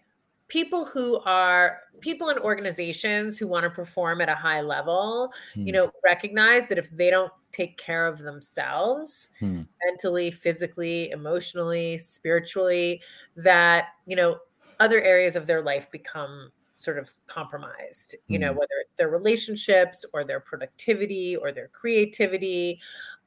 people 0.48 0.86
who 0.86 1.20
are 1.22 1.80
people 2.02 2.30
in 2.30 2.38
organizations 2.38 3.38
who 3.38 3.48
want 3.48 3.64
to 3.64 3.70
perform 3.70 4.22
at 4.22 4.30
a 4.30 4.36
high 4.36 4.62
level 4.62 5.32
hmm. 5.54 5.66
you 5.66 5.72
know 5.72 5.90
recognize 6.04 6.68
that 6.68 6.78
if 6.78 6.90
they 6.92 7.10
don't 7.10 7.32
take 7.52 7.78
care 7.78 8.06
of 8.06 8.20
themselves 8.20 9.30
hmm. 9.40 9.62
mentally 9.86 10.30
physically 10.30 11.10
emotionally 11.12 11.98
spiritually 11.98 13.02
that 13.36 13.88
you 14.06 14.16
know 14.16 14.38
other 14.80 15.02
areas 15.02 15.36
of 15.36 15.48
their 15.48 15.62
life 15.62 15.90
become 15.90 16.52
sort 16.86 17.00
of 17.00 17.12
compromised 17.26 18.16
you 18.28 18.38
know 18.38 18.52
hmm. 18.52 18.60
whether 18.60 18.76
it's 18.82 18.94
their 18.94 19.10
relationships 19.10 20.06
or 20.14 20.24
their 20.24 20.40
productivity 20.40 21.36
or 21.36 21.52
their 21.52 21.68
creativity 21.70 22.80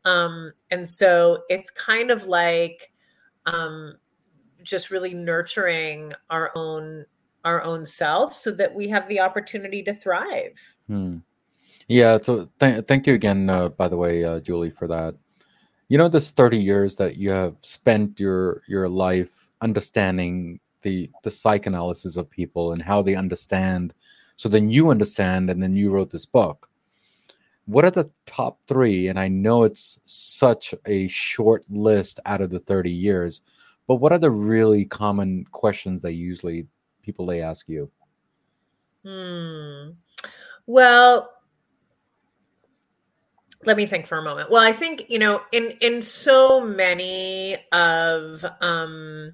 um 0.05 0.53
and 0.71 0.89
so 0.89 1.43
it's 1.49 1.71
kind 1.73 2.13
of 2.13 2.25
like 2.25 2.93
um 3.47 3.95
just 4.63 4.91
really 4.91 5.13
nurturing 5.13 6.13
our 6.31 6.53
own 6.55 7.05
our 7.45 7.63
own 7.65 7.85
self 7.85 8.33
so 8.33 8.53
that 8.53 8.73
we 8.73 8.89
have 8.89 9.07
the 9.09 9.19
opportunity 9.19 9.83
to 9.83 9.93
thrive 9.93 10.59
hmm. 10.87 11.19
yeah 11.89 12.17
so 12.17 12.49
th- 12.61 12.87
thank 12.87 13.07
you 13.07 13.15
again 13.15 13.51
uh, 13.51 13.69
by 13.69 13.89
the 13.89 13.97
way 13.97 14.25
uh, 14.25 14.39
julie 14.39 14.71
for 14.71 14.87
that 14.87 15.15
you 15.89 15.99
know 15.99 16.09
this 16.09 16.31
30 16.31 16.59
years 16.59 16.97
that 16.97 17.17
you 17.17 17.31
have 17.31 17.57
spent 17.63 18.21
your 18.21 18.63
your 18.69 18.89
life 18.89 19.49
understanding 19.61 20.61
the 20.83 21.11
the 21.23 21.31
psychoanalysis 21.31 22.17
of 22.17 22.31
people 22.31 22.73
and 22.73 22.83
how 22.83 23.03
they 23.03 23.15
understand 23.15 23.93
so 24.37 24.49
then 24.49 24.69
you 24.69 24.91
understand 24.91 25.51
and 25.51 25.63
then 25.63 25.75
you 25.75 25.91
wrote 25.91 26.11
this 26.11 26.27
book 26.27 26.69
what 27.67 27.85
are 27.85 27.91
the 27.91 28.11
top 28.27 28.59
three 28.67 29.09
and 29.09 29.19
i 29.19 29.29
know 29.29 29.65
it's 29.65 29.99
such 30.05 30.75
a 30.87 31.09
short 31.09 31.65
list 31.69 32.21
out 32.27 32.41
of 32.41 32.51
the 32.51 32.61
30 32.61 32.91
years 32.91 33.41
but 33.89 33.97
what 33.97 34.13
are 34.13 34.19
the 34.19 34.31
really 34.31 34.85
common 34.85 35.47
questions 35.51 36.03
that 36.03 36.13
usually 36.13 36.67
people 37.03 37.25
they 37.25 37.41
ask 37.41 37.71
you? 37.71 37.91
Hmm. 39.03 39.93
Well, 40.67 41.31
let 43.65 43.79
me 43.79 43.87
think 43.87 44.07
for 44.07 44.19
a 44.19 44.23
moment. 44.23 44.51
Well, 44.51 44.63
I 44.63 44.73
think 44.73 45.07
you 45.09 45.19
know, 45.19 45.41
in 45.53 45.71
in 45.81 46.03
so 46.03 46.61
many 46.61 47.57
of 47.73 48.45
um, 48.61 49.33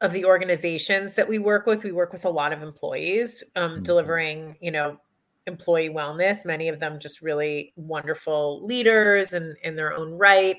of 0.00 0.12
the 0.12 0.24
organizations 0.24 1.14
that 1.14 1.28
we 1.28 1.38
work 1.38 1.66
with, 1.66 1.84
we 1.84 1.92
work 1.92 2.12
with 2.12 2.24
a 2.24 2.30
lot 2.30 2.52
of 2.52 2.62
employees, 2.62 3.42
um, 3.56 3.72
mm-hmm. 3.72 3.82
delivering 3.82 4.56
you 4.60 4.70
know 4.70 4.98
employee 5.46 5.90
wellness. 5.90 6.44
Many 6.44 6.68
of 6.68 6.80
them 6.80 6.98
just 6.98 7.22
really 7.22 7.72
wonderful 7.76 8.64
leaders 8.64 9.32
and 9.32 9.56
in 9.62 9.74
their 9.76 9.92
own 9.92 10.12
right 10.12 10.56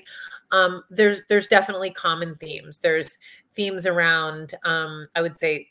um, 0.52 0.84
there's 0.90 1.22
there's 1.28 1.46
definitely 1.46 1.90
common 1.90 2.36
themes. 2.36 2.78
There's 2.78 3.18
themes 3.54 3.86
around 3.86 4.54
um, 4.64 5.08
I 5.16 5.22
would 5.22 5.38
say 5.38 5.68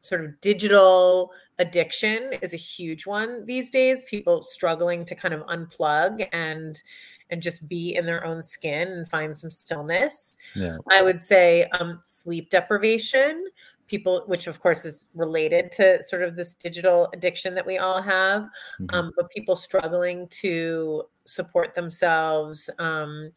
sort 0.00 0.24
of 0.24 0.40
digital 0.40 1.30
addiction 1.58 2.32
is 2.40 2.52
a 2.52 2.56
huge 2.56 3.06
one 3.06 3.44
these 3.46 3.70
days. 3.70 4.04
People 4.04 4.42
struggling 4.42 5.04
to 5.04 5.14
kind 5.14 5.34
of 5.34 5.42
unplug 5.42 6.26
and 6.32 6.82
and 7.32 7.42
just 7.42 7.66
be 7.66 7.96
in 7.96 8.04
their 8.04 8.24
own 8.24 8.42
skin 8.42 8.88
and 8.88 9.08
find 9.08 9.36
some 9.36 9.50
stillness. 9.50 10.36
Yeah. 10.54 10.76
I 10.90 11.00
would 11.00 11.22
say 11.22 11.64
um, 11.80 11.98
sleep 12.02 12.50
deprivation, 12.50 13.46
people, 13.88 14.22
which 14.26 14.46
of 14.46 14.60
course 14.60 14.84
is 14.84 15.08
related 15.14 15.72
to 15.72 16.02
sort 16.02 16.22
of 16.22 16.36
this 16.36 16.52
digital 16.52 17.08
addiction 17.14 17.54
that 17.54 17.66
we 17.66 17.78
all 17.78 18.02
have, 18.02 18.42
mm-hmm. 18.42 18.94
um, 18.94 19.12
but 19.16 19.30
people 19.30 19.56
struggling 19.56 20.28
to 20.28 21.04
support 21.24 21.74
themselves 21.74 22.68
um, 22.78 23.32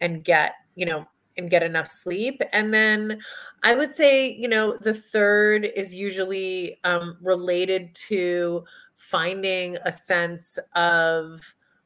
and 0.00 0.24
get 0.24 0.52
you 0.76 0.86
know 0.86 1.04
and 1.36 1.50
get 1.50 1.62
enough 1.62 1.90
sleep 1.90 2.40
and 2.52 2.74
then 2.74 3.18
i 3.62 3.74
would 3.74 3.94
say 3.94 4.30
you 4.32 4.48
know 4.48 4.76
the 4.78 4.92
third 4.92 5.64
is 5.76 5.94
usually 5.94 6.78
um, 6.84 7.16
related 7.22 7.94
to 7.94 8.64
finding 8.96 9.76
a 9.84 9.92
sense 9.92 10.58
of 10.74 11.40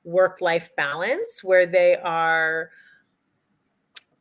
work 0.05 0.41
life 0.41 0.71
balance 0.77 1.43
where 1.43 1.67
they 1.67 1.97
are 1.97 2.71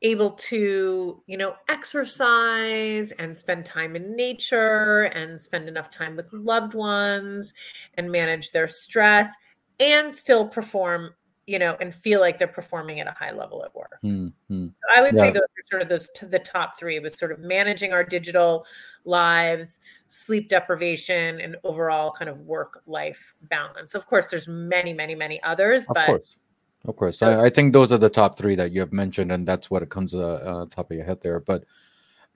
able 0.02 0.32
to 0.32 1.22
you 1.28 1.38
know 1.38 1.56
exercise 1.70 3.12
and 3.14 3.38
spend 3.38 3.66
time 3.66 3.96
in 3.96 4.16
nature 4.16 5.04
and 5.04 5.40
spend 5.40 5.68
enough 5.68 5.90
time 5.90 6.16
with 6.16 6.32
loved 6.34 6.74
ones 6.74 7.54
and 7.96 8.12
manage 8.12 8.52
their 8.52 8.68
stress 8.68 9.34
and 9.80 10.14
still 10.14 10.48
perform 10.48 11.14
you 11.46 11.60
know, 11.60 11.76
and 11.82 11.94
feel 11.94 12.20
like 12.22 12.40
they're 12.40 12.48
performing 12.48 13.00
at 13.00 13.08
a 13.08 13.12
high 13.12 13.32
level 13.32 13.64
at 13.66 13.76
work. 13.76 14.00
Mm-hmm. 14.04 14.68
So 14.68 14.96
I 14.96 15.02
would 15.02 15.16
yeah. 15.16 15.22
say 15.22 15.32
those 15.32 15.42
are 15.42 15.68
sort 15.70 15.82
of 15.82 15.90
those 15.90 16.10
to 16.16 16.26
the 16.26 16.40
top 16.40 16.80
three 16.80 17.00
was 17.00 17.18
sort 17.18 17.32
of 17.32 17.40
managing 17.40 17.92
our 17.92 18.04
digital 18.04 18.66
lives, 19.04 19.82
sleep 20.08 20.48
deprivation, 20.48 21.42
and 21.42 21.58
overall 21.64 22.12
kind 22.12 22.30
of 22.30 22.40
work 22.42 22.82
life 22.86 23.36
balance. 23.50 23.94
Of 23.94 24.06
course, 24.06 24.28
there's 24.28 24.48
many, 24.48 24.94
many, 24.94 25.16
many 25.16 25.42
others, 25.44 25.86
of 25.90 25.96
but 25.96 26.06
course. 26.06 26.38
Of 26.86 26.98
course, 26.98 27.22
I, 27.22 27.46
I, 27.46 27.50
think 27.50 27.72
those 27.72 27.94
are 27.94 27.98
the 27.98 28.10
top 28.10 28.38
three 28.38 28.56
that 28.56 28.74
you 28.74 28.82
have 28.82 28.92
mentioned, 28.92 29.32
and 29.32 29.48
that's 29.48 29.72
what 29.72 29.82
it 29.82 29.90
comes 29.90 30.14
uh, 30.14 30.20
uh 30.20 30.66
top 30.70 30.92
of 30.92 30.98
your 30.98 31.06
head 31.06 31.22
there. 31.22 31.40
But 31.40 31.64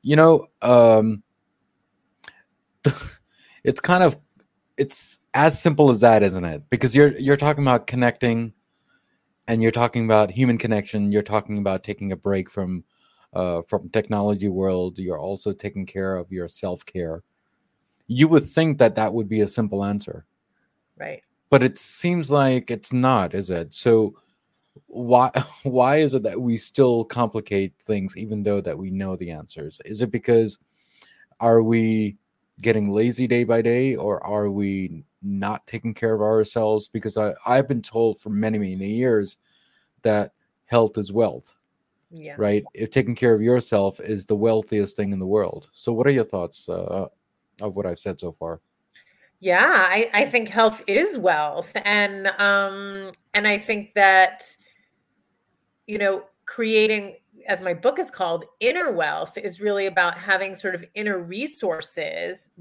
you 0.01 0.15
know, 0.15 0.47
um, 0.61 1.21
it's 3.65 3.81
kind 3.81 4.03
of 4.03 4.17
it's 4.77 5.19
as 5.33 5.61
simple 5.61 5.91
as 5.91 5.99
that, 5.99 6.23
isn't 6.23 6.45
it? 6.45 6.63
Because 6.69 6.95
you're 6.95 7.17
you're 7.17 7.35
talking 7.35 7.63
about 7.63 7.87
connecting 7.87 8.53
and 9.47 9.61
you're 9.61 9.71
talking 9.71 10.05
about 10.05 10.31
human 10.31 10.57
connection 10.57 11.11
you're 11.11 11.21
talking 11.21 11.57
about 11.57 11.83
taking 11.83 12.11
a 12.11 12.17
break 12.17 12.49
from 12.49 12.83
uh, 13.33 13.61
from 13.67 13.89
technology 13.89 14.47
world 14.47 14.97
you're 14.99 15.19
also 15.19 15.53
taking 15.53 15.85
care 15.85 16.15
of 16.15 16.31
your 16.31 16.47
self-care. 16.47 17.23
You 18.07 18.27
would 18.29 18.45
think 18.45 18.77
that 18.77 18.95
that 18.95 19.13
would 19.13 19.27
be 19.27 19.41
a 19.41 19.47
simple 19.47 19.83
answer. 19.83 20.25
Right. 20.97 21.21
But 21.49 21.61
it 21.61 21.77
seems 21.77 22.31
like 22.31 22.71
it's 22.71 22.93
not 22.93 23.33
is 23.33 23.49
it? 23.49 23.73
So 23.73 24.15
why 24.87 25.31
why 25.63 25.97
is 25.97 26.13
it 26.13 26.23
that 26.23 26.41
we 26.41 26.57
still 26.57 27.03
complicate 27.03 27.73
things 27.79 28.15
even 28.17 28.41
though 28.41 28.61
that 28.61 28.77
we 28.77 28.91
know 28.91 29.15
the 29.15 29.31
answers? 29.31 29.79
Is 29.85 30.01
it 30.01 30.11
because 30.11 30.57
are 31.39 31.61
we 31.61 32.17
getting 32.61 32.91
lazy 32.91 33.27
day 33.27 33.43
by 33.43 33.61
day 33.61 33.95
or 33.95 34.25
are 34.25 34.49
we 34.49 35.03
not 35.27 35.65
taking 35.67 35.93
care 35.93 36.13
of 36.13 36.21
ourselves 36.21 36.87
because 36.87 37.17
I, 37.17 37.33
I've 37.45 37.67
been 37.67 37.81
told 37.81 38.19
for 38.19 38.29
many, 38.29 38.57
many 38.57 38.89
years 38.89 39.37
that 40.01 40.33
health 40.65 40.97
is 40.97 41.11
wealth. 41.11 41.55
Yeah. 42.09 42.35
Right. 42.37 42.63
If 42.73 42.89
taking 42.89 43.15
care 43.15 43.33
of 43.33 43.41
yourself 43.41 43.99
is 43.99 44.25
the 44.25 44.35
wealthiest 44.35 44.95
thing 44.95 45.11
in 45.11 45.19
the 45.19 45.25
world. 45.25 45.69
So, 45.73 45.91
what 45.91 46.07
are 46.07 46.11
your 46.11 46.23
thoughts 46.23 46.69
uh, 46.69 47.07
of 47.59 47.75
what 47.75 47.85
I've 47.85 47.99
said 47.99 48.19
so 48.19 48.31
far? 48.31 48.61
Yeah, 49.41 49.85
I, 49.89 50.09
I 50.13 50.25
think 50.25 50.47
health 50.47 50.81
is 50.87 51.17
wealth, 51.17 51.71
and 51.83 52.27
um, 52.39 53.11
and 53.33 53.45
I 53.45 53.57
think 53.57 53.93
that 53.95 54.43
you 55.85 55.97
know 55.97 56.23
creating 56.45 57.17
as 57.47 57.61
my 57.61 57.73
book 57.73 57.99
is 57.99 58.11
called, 58.11 58.45
inner 58.59 58.91
wealth 58.91 59.37
is 59.37 59.61
really 59.61 59.85
about 59.85 60.17
having 60.17 60.53
sort 60.53 60.75
of 60.75 60.85
inner 60.95 61.19
resources 61.19 62.51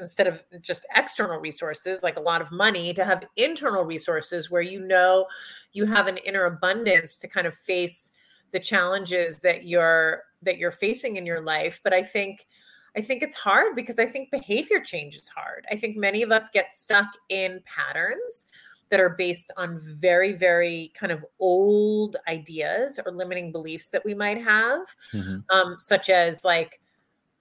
instead 0.00 0.26
of 0.26 0.42
just 0.60 0.86
external 0.94 1.38
resources 1.38 2.02
like 2.02 2.16
a 2.16 2.20
lot 2.20 2.40
of 2.40 2.50
money 2.50 2.92
to 2.94 3.04
have 3.04 3.24
internal 3.36 3.84
resources 3.84 4.50
where 4.50 4.62
you 4.62 4.80
know 4.80 5.26
you 5.72 5.84
have 5.84 6.06
an 6.06 6.16
inner 6.18 6.44
abundance 6.44 7.16
to 7.16 7.28
kind 7.28 7.46
of 7.46 7.54
face 7.54 8.12
the 8.52 8.60
challenges 8.60 9.38
that 9.38 9.66
you're 9.66 10.22
that 10.42 10.58
you're 10.58 10.70
facing 10.70 11.16
in 11.16 11.26
your 11.26 11.40
life 11.40 11.80
but 11.84 11.92
i 11.92 12.02
think 12.02 12.46
i 12.96 13.00
think 13.00 13.22
it's 13.22 13.36
hard 13.36 13.76
because 13.76 13.98
i 13.98 14.06
think 14.06 14.30
behavior 14.30 14.80
change 14.80 15.16
is 15.16 15.28
hard 15.28 15.66
i 15.70 15.76
think 15.76 15.96
many 15.96 16.22
of 16.22 16.30
us 16.30 16.48
get 16.50 16.72
stuck 16.72 17.08
in 17.28 17.60
patterns 17.64 18.46
that 18.90 19.00
are 19.00 19.10
based 19.10 19.52
on 19.56 19.80
very, 19.82 20.32
very 20.32 20.92
kind 20.94 21.12
of 21.12 21.24
old 21.40 22.16
ideas 22.26 22.98
or 23.04 23.12
limiting 23.12 23.52
beliefs 23.52 23.90
that 23.90 24.04
we 24.04 24.14
might 24.14 24.42
have, 24.42 24.80
mm-hmm. 25.12 25.38
um, 25.50 25.76
such 25.78 26.08
as 26.08 26.44
like, 26.44 26.80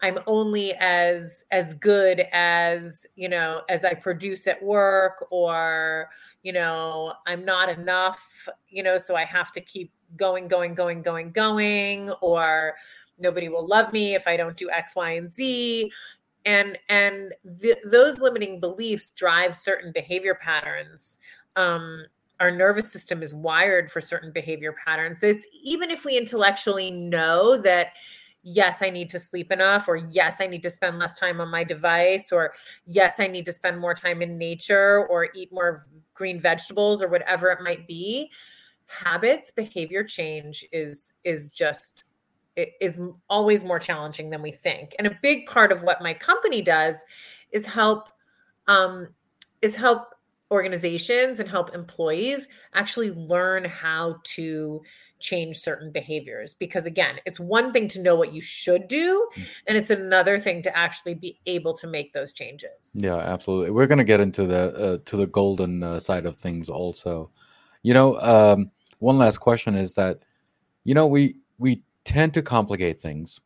I'm 0.01 0.19
only 0.27 0.73
as 0.75 1.43
as 1.51 1.73
good 1.73 2.25
as 2.31 3.05
you 3.15 3.29
know 3.29 3.61
as 3.69 3.83
I 3.83 3.93
produce 3.93 4.45
at 4.47 4.61
work, 4.61 5.25
or 5.31 6.09
you 6.43 6.53
know 6.53 7.13
I'm 7.25 7.43
not 7.43 7.69
enough, 7.69 8.47
you 8.69 8.83
know, 8.83 8.97
so 8.97 9.15
I 9.15 9.25
have 9.25 9.51
to 9.53 9.61
keep 9.61 9.91
going, 10.15 10.47
going, 10.47 10.73
going, 10.75 11.01
going, 11.01 11.31
going, 11.31 12.11
or 12.21 12.75
nobody 13.19 13.49
will 13.49 13.67
love 13.67 13.91
me 13.91 14.15
if 14.15 14.27
I 14.27 14.37
don't 14.37 14.55
do 14.55 14.69
X, 14.69 14.95
Y, 14.95 15.11
and 15.11 15.33
Z. 15.33 15.91
And 16.45 16.77
and 16.89 17.33
th- 17.59 17.79
those 17.85 18.19
limiting 18.19 18.59
beliefs 18.59 19.09
drive 19.09 19.55
certain 19.55 19.91
behavior 19.91 20.35
patterns. 20.35 21.19
Um, 21.55 22.05
our 22.39 22.51
nervous 22.51 22.91
system 22.91 23.23
is 23.23 23.33
wired 23.33 23.91
for 23.91 23.99
certain 23.99 24.31
behavior 24.31 24.75
patterns. 24.85 25.23
It's 25.23 25.45
even 25.63 25.89
if 25.89 26.05
we 26.05 26.17
intellectually 26.17 26.91
know 26.91 27.57
that 27.63 27.87
yes 28.49 28.81
i 28.81 28.89
need 28.89 29.09
to 29.09 29.19
sleep 29.19 29.51
enough 29.51 29.87
or 29.87 29.97
yes 29.97 30.39
i 30.39 30.47
need 30.47 30.63
to 30.63 30.69
spend 30.69 30.99
less 30.99 31.19
time 31.19 31.41
on 31.41 31.49
my 31.49 31.63
device 31.63 32.31
or 32.31 32.53
yes 32.85 33.19
i 33.19 33.27
need 33.27 33.45
to 33.45 33.51
spend 33.51 33.79
more 33.79 33.93
time 33.93 34.21
in 34.21 34.37
nature 34.37 35.05
or 35.09 35.29
eat 35.35 35.51
more 35.51 35.85
green 36.13 36.39
vegetables 36.39 37.01
or 37.01 37.07
whatever 37.07 37.49
it 37.49 37.59
might 37.61 37.87
be 37.87 38.31
habits 38.85 39.51
behavior 39.51 40.03
change 40.03 40.65
is 40.71 41.13
is 41.23 41.51
just 41.51 42.05
is 42.81 42.99
always 43.29 43.63
more 43.63 43.79
challenging 43.79 44.29
than 44.29 44.41
we 44.41 44.51
think. 44.51 44.95
And 44.97 45.07
a 45.07 45.17
big 45.21 45.47
part 45.47 45.71
of 45.71 45.83
what 45.83 46.01
my 46.01 46.13
company 46.13 46.61
does 46.61 47.05
is 47.51 47.65
help 47.65 48.09
um, 48.67 49.07
is 49.61 49.75
help 49.75 50.13
organizations 50.51 51.39
and 51.39 51.49
help 51.49 51.75
employees 51.75 52.47
actually 52.73 53.11
learn 53.11 53.65
how 53.65 54.17
to 54.23 54.81
change 55.19 55.57
certain 55.57 55.91
behaviors 55.91 56.53
because 56.53 56.85
again 56.85 57.15
it's 57.25 57.39
one 57.39 57.73
thing 57.73 57.87
to 57.87 58.01
know 58.01 58.15
what 58.15 58.33
you 58.33 58.41
should 58.41 58.87
do 58.87 59.27
mm. 59.35 59.45
and 59.67 59.77
it's 59.77 59.89
another 59.89 60.37
thing 60.39 60.61
to 60.61 60.77
actually 60.77 61.13
be 61.13 61.39
able 61.45 61.73
to 61.73 61.87
make 61.87 62.13
those 62.13 62.31
changes. 62.31 62.93
Yeah 62.93 63.17
absolutely. 63.17 63.71
We're 63.71 63.87
going 63.87 63.97
to 63.97 64.03
get 64.03 64.19
into 64.19 64.45
the 64.45 64.73
uh, 64.73 64.97
to 65.05 65.17
the 65.17 65.27
golden 65.27 65.83
uh, 65.83 65.99
side 65.99 66.25
of 66.25 66.35
things 66.35 66.69
also. 66.69 67.31
You 67.83 67.93
know 67.93 68.19
um, 68.19 68.71
one 68.99 69.17
last 69.17 69.39
question 69.39 69.75
is 69.75 69.95
that 69.95 70.19
you 70.83 70.93
know 70.93 71.07
we 71.07 71.35
we 71.57 71.83
tend 72.03 72.33
to 72.35 72.41
complicate 72.41 73.01
things 73.01 73.39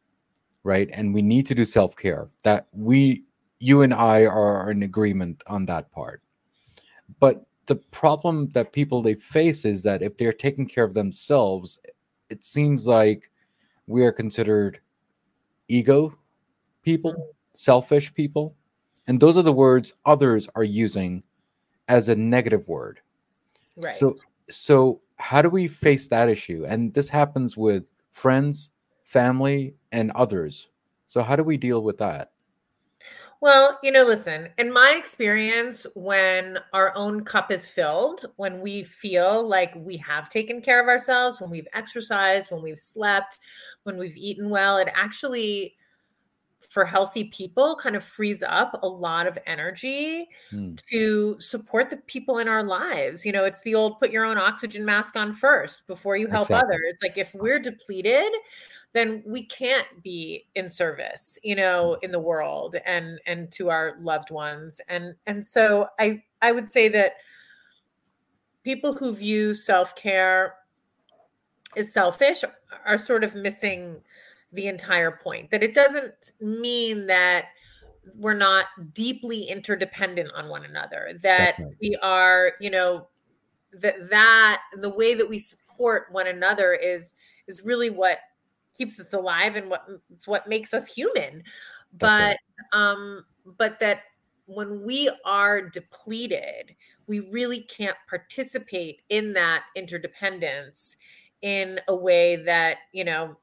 right? 0.63 0.89
And 0.93 1.13
we 1.13 1.21
need 1.21 1.45
to 1.47 1.55
do 1.55 1.65
self-care. 1.65 2.29
That 2.43 2.67
we 2.71 3.23
you 3.59 3.83
and 3.83 3.93
i 3.93 4.25
are 4.25 4.71
in 4.71 4.83
agreement 4.83 5.43
on 5.47 5.65
that 5.67 5.91
part. 5.91 6.21
But 7.19 7.45
the 7.67 7.75
problem 7.75 8.49
that 8.49 8.73
people 8.73 9.01
they 9.01 9.15
face 9.15 9.65
is 9.65 9.83
that 9.83 10.01
if 10.01 10.17
they're 10.17 10.33
taking 10.33 10.67
care 10.67 10.83
of 10.83 10.93
themselves, 10.93 11.79
it 12.29 12.43
seems 12.43 12.87
like 12.87 13.31
we 13.87 14.03
are 14.03 14.11
considered 14.11 14.79
ego 15.67 16.15
people, 16.83 17.13
mm. 17.13 17.23
selfish 17.53 18.13
people. 18.13 18.55
And 19.07 19.19
those 19.19 19.37
are 19.37 19.43
the 19.43 19.53
words 19.53 19.93
others 20.05 20.47
are 20.55 20.63
using 20.63 21.23
as 21.87 22.09
a 22.09 22.15
negative 22.15 22.67
word. 22.67 22.99
Right. 23.75 23.93
So 23.93 24.15
so 24.49 25.01
how 25.15 25.41
do 25.41 25.49
we 25.49 25.67
face 25.67 26.07
that 26.07 26.29
issue? 26.29 26.65
And 26.67 26.93
this 26.93 27.09
happens 27.09 27.55
with 27.55 27.91
friends, 28.11 28.71
family, 29.03 29.75
and 29.91 30.11
others. 30.11 30.69
So 31.07 31.21
how 31.21 31.35
do 31.35 31.43
we 31.43 31.57
deal 31.57 31.83
with 31.83 31.97
that? 31.99 32.31
Well, 33.41 33.79
you 33.81 33.91
know, 33.91 34.03
listen, 34.03 34.50
in 34.60 34.71
my 34.71 34.93
experience, 34.95 35.88
when 35.95 36.60
our 36.74 36.95
own 36.95 37.24
cup 37.24 37.50
is 37.50 37.67
filled, 37.67 38.27
when 38.36 38.62
we 38.62 38.83
feel 38.83 39.48
like 39.48 39.74
we 39.75 39.98
have 39.98 40.29
taken 40.29 40.62
care 40.62 40.79
of 40.79 40.88
ourselves, 40.88 41.41
when 41.41 41.50
we've 41.50 41.67
exercised, 41.74 42.51
when 42.51 42.62
we've 42.62 42.79
slept, 42.79 43.39
when 43.81 43.98
we've 43.98 44.15
eaten 44.15 44.51
well, 44.51 44.77
it 44.77 44.89
actually, 44.93 45.74
for 46.69 46.86
healthy 46.86 47.25
people, 47.25 47.75
kind 47.81 47.95
of 47.95 48.03
frees 48.03 48.43
up 48.43 48.79
a 48.83 48.88
lot 48.88 49.25
of 49.25 49.39
energy 49.48 50.29
hmm. 50.51 50.75
to 50.91 51.36
support 51.39 51.89
the 51.89 51.98
people 51.98 52.38
in 52.38 52.48
our 52.48 52.63
lives. 52.63 53.25
You 53.25 53.31
know, 53.31 53.45
it's 53.45 53.62
the 53.62 53.74
old 53.74 54.00
put 54.00 54.12
your 54.12 54.24
own 54.24 54.38
oxygen 54.38 54.86
mask 54.86 55.15
on 55.15 55.33
first 55.33 55.88
before 55.88 56.15
you 56.15 56.27
help 56.27 56.43
exactly. 56.43 56.75
others. 56.75 57.00
Like 57.01 57.17
if 57.17 57.33
we're 57.33 57.60
depleted, 57.60 58.31
then 58.93 59.24
we 59.25 59.45
can't 59.45 59.88
be 60.03 60.45
in 60.55 60.69
service 60.69 61.38
you 61.43 61.55
know 61.55 61.98
in 62.01 62.12
the 62.12 62.19
world 62.19 62.75
and 62.86 63.19
and 63.25 63.51
to 63.51 63.69
our 63.69 63.95
loved 64.01 64.31
ones 64.31 64.81
and 64.89 65.15
and 65.27 65.45
so 65.45 65.88
i 66.00 66.21
i 66.41 66.51
would 66.51 66.71
say 66.71 66.88
that 66.88 67.13
people 68.63 68.93
who 68.93 69.13
view 69.13 69.53
self-care 69.53 70.55
as 71.77 71.93
selfish 71.93 72.43
are 72.86 72.98
sort 72.98 73.24
of 73.24 73.33
missing 73.36 74.01
the 74.53 74.67
entire 74.67 75.12
point 75.12 75.50
that 75.51 75.63
it 75.63 75.74
doesn't 75.74 76.31
mean 76.41 77.07
that 77.07 77.45
we're 78.15 78.33
not 78.33 78.65
deeply 78.93 79.43
interdependent 79.43 80.29
on 80.36 80.50
one 80.50 80.65
another 80.65 81.13
that 81.21 81.55
Definitely. 81.57 81.75
we 81.81 81.98
are 82.01 82.53
you 82.60 82.69
know 82.69 83.07
that 83.74 84.10
that 84.10 84.62
the 84.81 84.89
way 84.89 85.13
that 85.13 85.27
we 85.27 85.39
support 85.39 86.07
one 86.12 86.27
another 86.27 86.74
is 86.74 87.13
is 87.48 87.63
really 87.63 87.89
what 87.89 88.19
keeps 88.81 89.00
us 89.00 89.13
alive 89.13 89.55
and 89.55 89.69
what 89.69 89.85
it's 90.11 90.27
what 90.27 90.50
makes 90.50 90.73
us 90.73 90.88
human 90.88 91.43
but 92.00 92.35
right. 92.35 92.38
um 92.73 93.23
but 93.59 93.79
that 93.79 94.00
when 94.47 94.81
we 94.81 95.07
are 95.23 95.61
depleted 95.61 96.75
we 97.05 97.19
really 97.19 97.61
can't 97.61 97.98
participate 98.09 99.01
in 99.09 99.33
that 99.33 99.65
interdependence 99.75 100.96
in 101.44 101.79
a 101.89 101.96
way 101.96 102.37
that 102.37 102.77
you 102.91 103.03
know 103.03 103.37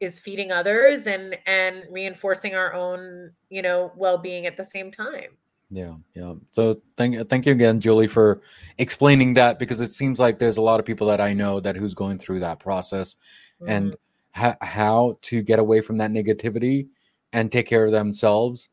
is 0.00 0.18
feeding 0.18 0.50
others 0.50 1.06
and 1.06 1.38
and 1.46 1.84
reinforcing 1.88 2.56
our 2.56 2.74
own 2.74 3.30
you 3.50 3.62
know 3.62 3.92
well-being 3.94 4.46
at 4.46 4.56
the 4.56 4.64
same 4.64 4.90
time 4.90 5.36
yeah 5.70 5.94
yeah 6.16 6.34
so 6.50 6.80
thank 6.96 7.28
thank 7.28 7.46
you 7.46 7.52
again 7.52 7.80
julie 7.80 8.08
for 8.08 8.42
explaining 8.78 9.32
that 9.32 9.60
because 9.60 9.80
it 9.80 9.92
seems 9.92 10.18
like 10.18 10.40
there's 10.40 10.56
a 10.56 10.62
lot 10.62 10.80
of 10.80 10.84
people 10.84 11.06
that 11.06 11.20
i 11.20 11.32
know 11.32 11.60
that 11.60 11.76
who's 11.76 11.94
going 11.94 12.18
through 12.18 12.40
that 12.40 12.58
process 12.58 13.14
mm-hmm. 13.60 13.70
and 13.70 13.96
ha- 14.34 14.56
how 14.60 15.18
to 15.22 15.42
get 15.42 15.58
away 15.58 15.80
from 15.80 15.98
that 15.98 16.10
negativity 16.10 16.88
and 17.32 17.50
take 17.50 17.66
care 17.66 17.84
of 17.84 17.92
themselves 17.92 18.68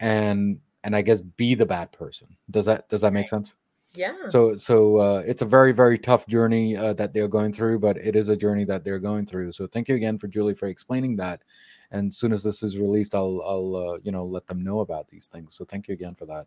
and 0.00 0.60
and 0.82 0.96
I 0.96 1.02
guess 1.02 1.20
be 1.20 1.54
the 1.54 1.66
bad 1.66 1.92
person. 1.92 2.36
Does 2.50 2.64
that 2.64 2.88
does 2.88 3.02
that 3.02 3.12
make 3.12 3.28
sense? 3.28 3.54
Yeah. 3.94 4.28
So 4.28 4.56
so 4.56 4.96
uh, 4.98 5.22
it's 5.26 5.42
a 5.42 5.46
very 5.46 5.72
very 5.72 5.98
tough 5.98 6.26
journey 6.26 6.76
uh, 6.76 6.94
that 6.94 7.12
they're 7.12 7.28
going 7.28 7.52
through, 7.52 7.80
but 7.80 7.96
it 7.98 8.16
is 8.16 8.28
a 8.28 8.36
journey 8.36 8.64
that 8.64 8.84
they're 8.84 8.98
going 8.98 9.26
through. 9.26 9.52
So 9.52 9.66
thank 9.66 9.88
you 9.88 9.94
again 9.94 10.16
for 10.16 10.28
Julie 10.28 10.54
for 10.54 10.66
explaining 10.66 11.16
that. 11.16 11.42
And 11.90 12.08
as 12.08 12.16
soon 12.16 12.32
as 12.32 12.42
this 12.42 12.62
is 12.62 12.78
released, 12.78 13.14
I'll 13.14 13.42
I'll 13.44 13.76
uh, 13.76 13.98
you 14.02 14.12
know 14.12 14.24
let 14.24 14.46
them 14.46 14.62
know 14.62 14.80
about 14.80 15.08
these 15.08 15.26
things. 15.26 15.54
So 15.54 15.64
thank 15.64 15.88
you 15.88 15.94
again 15.94 16.14
for 16.14 16.26
that. 16.26 16.46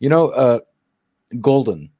You 0.00 0.08
know, 0.08 0.30
uh, 0.30 0.60
Golden, 1.40 1.90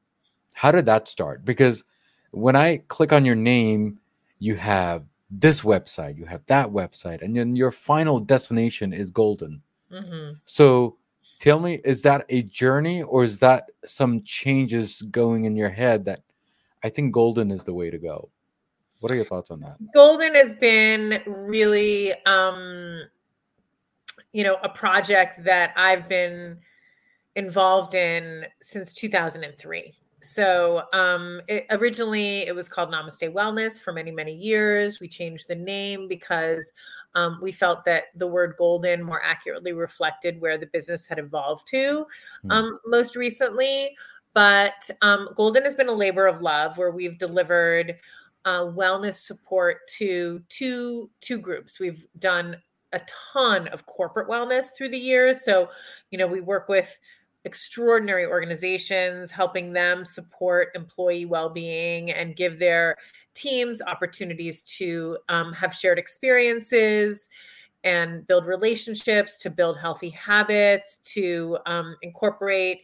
how 0.55 0.73
did 0.73 0.87
that 0.87 1.07
start? 1.07 1.45
Because 1.45 1.85
when 2.33 2.57
I 2.57 2.79
click 2.89 3.13
on 3.13 3.25
your 3.25 3.37
name, 3.37 4.01
you 4.39 4.57
have 4.57 5.05
this 5.33 5.63
website, 5.63 6.17
you 6.19 6.27
have 6.27 6.45
that 6.47 6.69
website, 6.69 7.23
and 7.23 7.35
then 7.37 7.57
your 7.57 7.71
final 7.73 8.21
destination 8.21 8.93
is 8.93 9.11
golden. 9.11 9.63
Mm-hmm. 9.91 10.35
So 10.45 10.99
tell 11.41 11.59
me, 11.59 11.81
is 11.85 12.03
that 12.03 12.27
a 12.29 12.43
journey 12.43 13.03
or 13.03 13.25
is 13.25 13.39
that 13.39 13.71
some 13.85 14.23
changes 14.23 15.03
going 15.11 15.45
in 15.45 15.57
your 15.57 15.71
head 15.71 16.05
that 16.05 16.21
I 16.85 16.91
think 16.91 17.13
golden 17.13 17.51
is 17.51 17.65
the 17.65 17.73
way 17.73 17.91
to 17.91 17.99
go? 17.99 18.29
What 19.01 19.11
are 19.11 19.17
your 19.17 19.25
thoughts 19.25 19.51
on 19.51 19.61
that? 19.61 19.79
Golden 19.95 20.35
has 20.35 20.55
been 20.55 21.21
really, 21.27 22.15
um, 22.25 23.03
you 24.33 24.45
know, 24.45 24.59
a 24.63 24.69
project 24.69 25.43
that 25.45 25.73
I've 25.77 26.09
been 26.09 26.59
involved 27.35 27.95
in 27.95 28.45
since 28.61 28.93
2003. 28.93 29.93
So 30.23 30.85
um, 30.93 31.41
it, 31.49 31.67
originally 31.71 32.47
it 32.47 32.55
was 32.55 32.69
called 32.69 32.91
Namaste 32.91 33.33
Wellness 33.33 33.81
for 33.81 33.93
many, 33.93 34.13
many 34.13 34.33
years. 34.33 35.01
We 35.01 35.09
changed 35.09 35.49
the 35.49 35.57
name 35.57 36.07
because 36.07 36.73
um, 37.15 37.41
we 37.43 37.51
felt 37.51 37.85
that 37.85 38.05
the 38.15 38.27
word 38.27 38.55
golden 38.57 39.03
more 39.03 39.23
accurately 39.23 39.73
reflected 39.73 40.41
where 40.41 40.59
the 40.59 40.67
business 40.67 41.07
had 41.07 41.19
evolved 41.19 41.67
to 41.69 42.07
hmm. 42.43 42.51
um, 42.51 42.79
most 42.87 43.17
recently. 43.17 43.97
But 44.35 44.89
um, 45.03 45.29
Golden 45.35 45.65
has 45.65 45.75
been 45.75 45.89
a 45.89 45.93
labor 45.93 46.27
of 46.27 46.41
love 46.41 46.79
where 46.79 46.91
we've 46.91 47.19
delivered 47.19 47.97
uh, 48.45 48.61
wellness 48.61 49.17
support 49.17 49.87
to 49.99 50.41
two 50.49 51.11
two 51.21 51.39
groups. 51.39 51.79
We've 51.79 52.07
done 52.19 52.57
a 52.93 53.01
ton 53.33 53.69
of 53.69 53.87
corporate 53.87 54.29
wellness 54.29 54.69
through 54.77 54.91
the 54.91 54.99
years. 54.99 55.45
So, 55.45 55.69
you 56.11 56.19
know, 56.19 56.27
we 56.27 56.41
work 56.41 56.69
with 56.69 56.97
extraordinary 57.45 58.27
organizations, 58.27 59.31
helping 59.31 59.73
them 59.73 60.05
support 60.05 60.69
employee 60.75 61.25
well 61.25 61.49
being 61.49 62.11
and 62.13 62.37
give 62.37 62.59
their 62.59 62.97
teams 63.35 63.83
opportunities 63.83 64.63
to 64.63 65.19
um, 65.29 65.53
have 65.53 65.75
shared 65.75 65.99
experiences 65.99 67.29
and 67.85 68.27
build 68.27 68.47
relationships, 68.47 69.37
to 69.39 69.51
build 69.51 69.77
healthy 69.77 70.11
habits, 70.11 70.99
to 71.05 71.59
um, 71.67 71.97
incorporate 72.03 72.83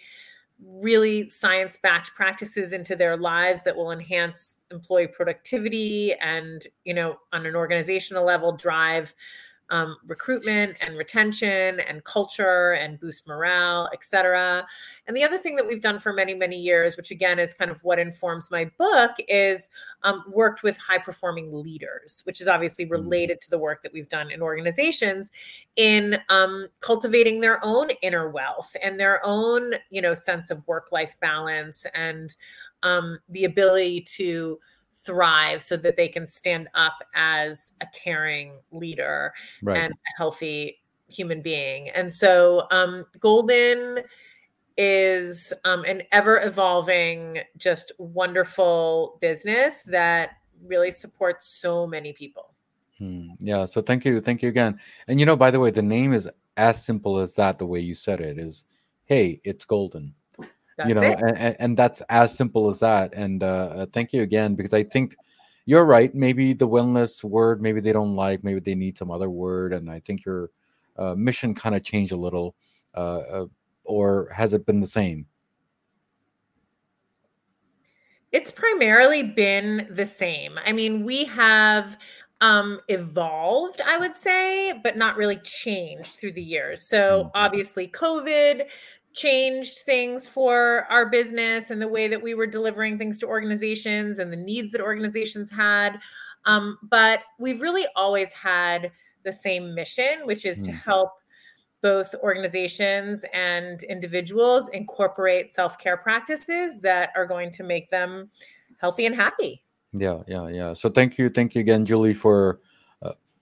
really 0.60 1.28
science 1.28 1.78
backed 1.80 2.12
practices 2.16 2.72
into 2.72 2.96
their 2.96 3.16
lives 3.16 3.62
that 3.62 3.76
will 3.76 3.92
enhance 3.92 4.58
employee 4.72 5.06
productivity 5.06 6.14
and 6.14 6.66
you 6.84 6.92
know 6.92 7.16
on 7.32 7.46
an 7.46 7.54
organizational 7.54 8.24
level 8.24 8.50
drive 8.50 9.14
um, 9.70 9.96
recruitment 10.06 10.76
and 10.82 10.96
retention 10.96 11.80
and 11.80 12.02
culture 12.04 12.72
and 12.72 12.98
boost 12.98 13.26
morale, 13.26 13.88
et 13.92 14.04
cetera. 14.04 14.66
And 15.06 15.16
the 15.16 15.22
other 15.22 15.38
thing 15.38 15.56
that 15.56 15.66
we've 15.66 15.82
done 15.82 15.98
for 15.98 16.12
many, 16.12 16.34
many 16.34 16.56
years, 16.56 16.96
which 16.96 17.10
again 17.10 17.38
is 17.38 17.54
kind 17.54 17.70
of 17.70 17.82
what 17.84 17.98
informs 17.98 18.50
my 18.50 18.70
book, 18.78 19.12
is 19.28 19.68
um, 20.02 20.24
worked 20.30 20.62
with 20.62 20.76
high 20.78 20.98
performing 20.98 21.52
leaders, 21.52 22.22
which 22.24 22.40
is 22.40 22.48
obviously 22.48 22.86
mm. 22.86 22.92
related 22.92 23.40
to 23.42 23.50
the 23.50 23.58
work 23.58 23.82
that 23.82 23.92
we've 23.92 24.08
done 24.08 24.30
in 24.30 24.40
organizations 24.40 25.30
in 25.76 26.18
um, 26.28 26.68
cultivating 26.80 27.40
their 27.40 27.64
own 27.64 27.90
inner 28.02 28.30
wealth 28.30 28.74
and 28.82 28.98
their 28.98 29.20
own, 29.24 29.74
you 29.90 30.02
know, 30.02 30.14
sense 30.14 30.50
of 30.50 30.66
work 30.66 30.88
life 30.90 31.14
balance 31.20 31.86
and 31.94 32.34
um, 32.82 33.18
the 33.28 33.44
ability 33.44 34.00
to 34.00 34.58
thrive 35.08 35.62
so 35.62 35.74
that 35.78 35.96
they 35.96 36.06
can 36.06 36.26
stand 36.26 36.68
up 36.74 36.98
as 37.14 37.72
a 37.80 37.86
caring 37.94 38.52
leader 38.70 39.32
right. 39.62 39.78
and 39.78 39.90
a 39.90 40.12
healthy 40.18 40.82
human 41.08 41.40
being. 41.40 41.88
And 41.90 42.12
so 42.12 42.66
um, 42.70 43.06
Golden 43.18 44.00
is 44.76 45.54
um, 45.64 45.84
an 45.84 46.02
ever 46.12 46.42
evolving, 46.42 47.38
just 47.56 47.90
wonderful 47.96 49.16
business 49.22 49.82
that 49.84 50.32
really 50.66 50.90
supports 50.90 51.48
so 51.48 51.86
many 51.86 52.12
people. 52.12 52.52
Hmm. 52.98 53.30
Yeah. 53.40 53.64
So 53.64 53.80
thank 53.80 54.04
you, 54.04 54.20
thank 54.20 54.42
you 54.42 54.50
again. 54.50 54.78
And 55.06 55.18
you 55.18 55.24
know, 55.24 55.36
by 55.36 55.50
the 55.50 55.58
way, 55.58 55.70
the 55.70 55.80
name 55.80 56.12
is 56.12 56.28
as 56.58 56.84
simple 56.84 57.18
as 57.18 57.34
that. 57.34 57.56
The 57.56 57.66
way 57.66 57.80
you 57.80 57.94
said 57.94 58.20
it 58.20 58.38
is, 58.38 58.64
hey, 59.06 59.40
it's 59.42 59.64
golden. 59.64 60.14
That's 60.78 60.88
you 60.88 60.94
know, 60.94 61.02
and, 61.02 61.56
and, 61.58 61.76
that's 61.76 62.00
as 62.08 62.36
simple 62.36 62.68
as 62.68 62.78
that. 62.80 63.12
And 63.12 63.42
uh, 63.42 63.46
uh, 63.74 63.86
thank 63.92 64.12
you 64.12 64.22
again 64.22 64.54
because 64.54 64.72
I 64.72 64.84
think 64.84 65.16
you're 65.66 65.84
right. 65.84 66.14
Maybe 66.14 66.52
the 66.52 66.68
wellness 66.68 67.24
word, 67.24 67.60
maybe 67.60 67.80
they 67.80 67.92
don't 67.92 68.14
like, 68.14 68.44
maybe 68.44 68.60
they 68.60 68.76
need 68.76 68.96
some 68.96 69.10
other 69.10 69.28
word. 69.28 69.72
And 69.72 69.90
I 69.90 69.98
think 69.98 70.24
your 70.24 70.50
uh, 70.96 71.16
mission 71.16 71.52
kind 71.52 71.74
of 71.74 71.82
changed 71.82 72.12
a 72.12 72.16
little, 72.16 72.54
uh, 72.94 73.18
uh, 73.18 73.46
or 73.82 74.28
has 74.32 74.54
it 74.54 74.64
been 74.66 74.80
the 74.80 74.86
same? 74.86 75.26
It's 78.30 78.52
primarily 78.52 79.24
been 79.24 79.88
the 79.90 80.06
same. 80.06 80.60
I 80.64 80.72
mean, 80.72 81.04
we 81.04 81.24
have 81.24 81.98
um 82.40 82.78
evolved 82.86 83.80
i 83.84 83.98
would 83.98 84.14
say 84.14 84.72
but 84.84 84.96
not 84.96 85.16
really 85.16 85.38
changed 85.38 86.20
through 86.20 86.30
the 86.30 86.42
years 86.42 86.86
so 86.86 87.24
mm-hmm. 87.24 87.28
obviously 87.34 87.88
covid 87.88 88.62
changed 89.14 89.78
things 89.80 90.28
for 90.28 90.86
our 90.90 91.08
business 91.08 91.70
and 91.70 91.80
the 91.80 91.88
way 91.88 92.08
that 92.08 92.22
we 92.22 92.34
were 92.34 92.46
delivering 92.46 92.98
things 92.98 93.18
to 93.18 93.26
organizations 93.26 94.18
and 94.18 94.32
the 94.32 94.36
needs 94.36 94.72
that 94.72 94.80
organizations 94.80 95.50
had 95.50 95.98
um, 96.44 96.78
but 96.82 97.20
we've 97.38 97.60
really 97.60 97.86
always 97.96 98.32
had 98.32 98.90
the 99.24 99.32
same 99.32 99.74
mission 99.74 100.20
which 100.24 100.44
is 100.44 100.62
mm-hmm. 100.62 100.72
to 100.72 100.78
mm. 100.78 100.82
help 100.82 101.10
both 101.80 102.12
organizations 102.22 103.24
and 103.32 103.84
individuals 103.84 104.68
incorporate 104.70 105.50
self-care 105.50 105.96
practices 105.96 106.78
that 106.80 107.10
are 107.16 107.26
going 107.26 107.50
to 107.50 107.62
make 107.62 107.90
them 107.90 108.30
healthy 108.78 109.06
and 109.06 109.14
happy 109.14 109.62
yeah, 109.92 110.20
yeah, 110.26 110.48
yeah. 110.48 110.72
So 110.74 110.88
thank 110.90 111.18
you, 111.18 111.28
thank 111.28 111.54
you 111.54 111.60
again, 111.60 111.84
Julie, 111.84 112.14
for 112.14 112.60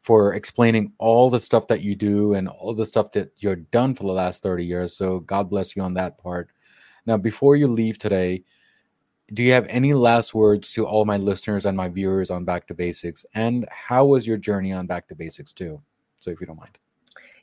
for 0.07 0.35
explaining 0.35 0.92
all 0.99 1.29
the 1.29 1.40
stuff 1.40 1.66
that 1.66 1.83
you 1.83 1.97
do 1.97 2.35
and 2.35 2.47
all 2.47 2.73
the 2.73 2.87
stuff 2.87 3.11
that 3.11 3.33
you're 3.38 3.57
done 3.57 3.92
for 3.92 4.05
the 4.05 4.12
last 4.12 4.40
30 4.40 4.64
years. 4.64 4.97
So 4.97 5.19
God 5.19 5.51
bless 5.51 5.75
you 5.75 5.83
on 5.83 5.95
that 5.95 6.16
part. 6.16 6.51
Now, 7.07 7.16
before 7.16 7.57
you 7.57 7.66
leave 7.66 7.99
today, 7.99 8.45
do 9.35 9.42
you 9.42 9.51
have 9.51 9.66
any 9.69 9.95
last 9.95 10.33
words 10.33 10.73
to 10.75 10.87
all 10.87 11.05
my 11.05 11.16
listeners 11.16 11.66
and 11.66 11.77
my 11.77 11.88
viewers 11.88 12.31
on 12.31 12.45
Back 12.45 12.69
to 12.69 12.75
Basics? 12.75 13.27
And 13.35 13.66
how 13.69 14.05
was 14.05 14.29
your 14.29 14.37
journey 14.37 14.73
on 14.73 14.87
Back 14.87 15.09
to 15.09 15.16
Basics 15.16 15.53
too? 15.53 15.83
So 16.21 16.31
if 16.31 16.40
you 16.40 16.47
don't 16.47 16.61
mind. 16.61 16.79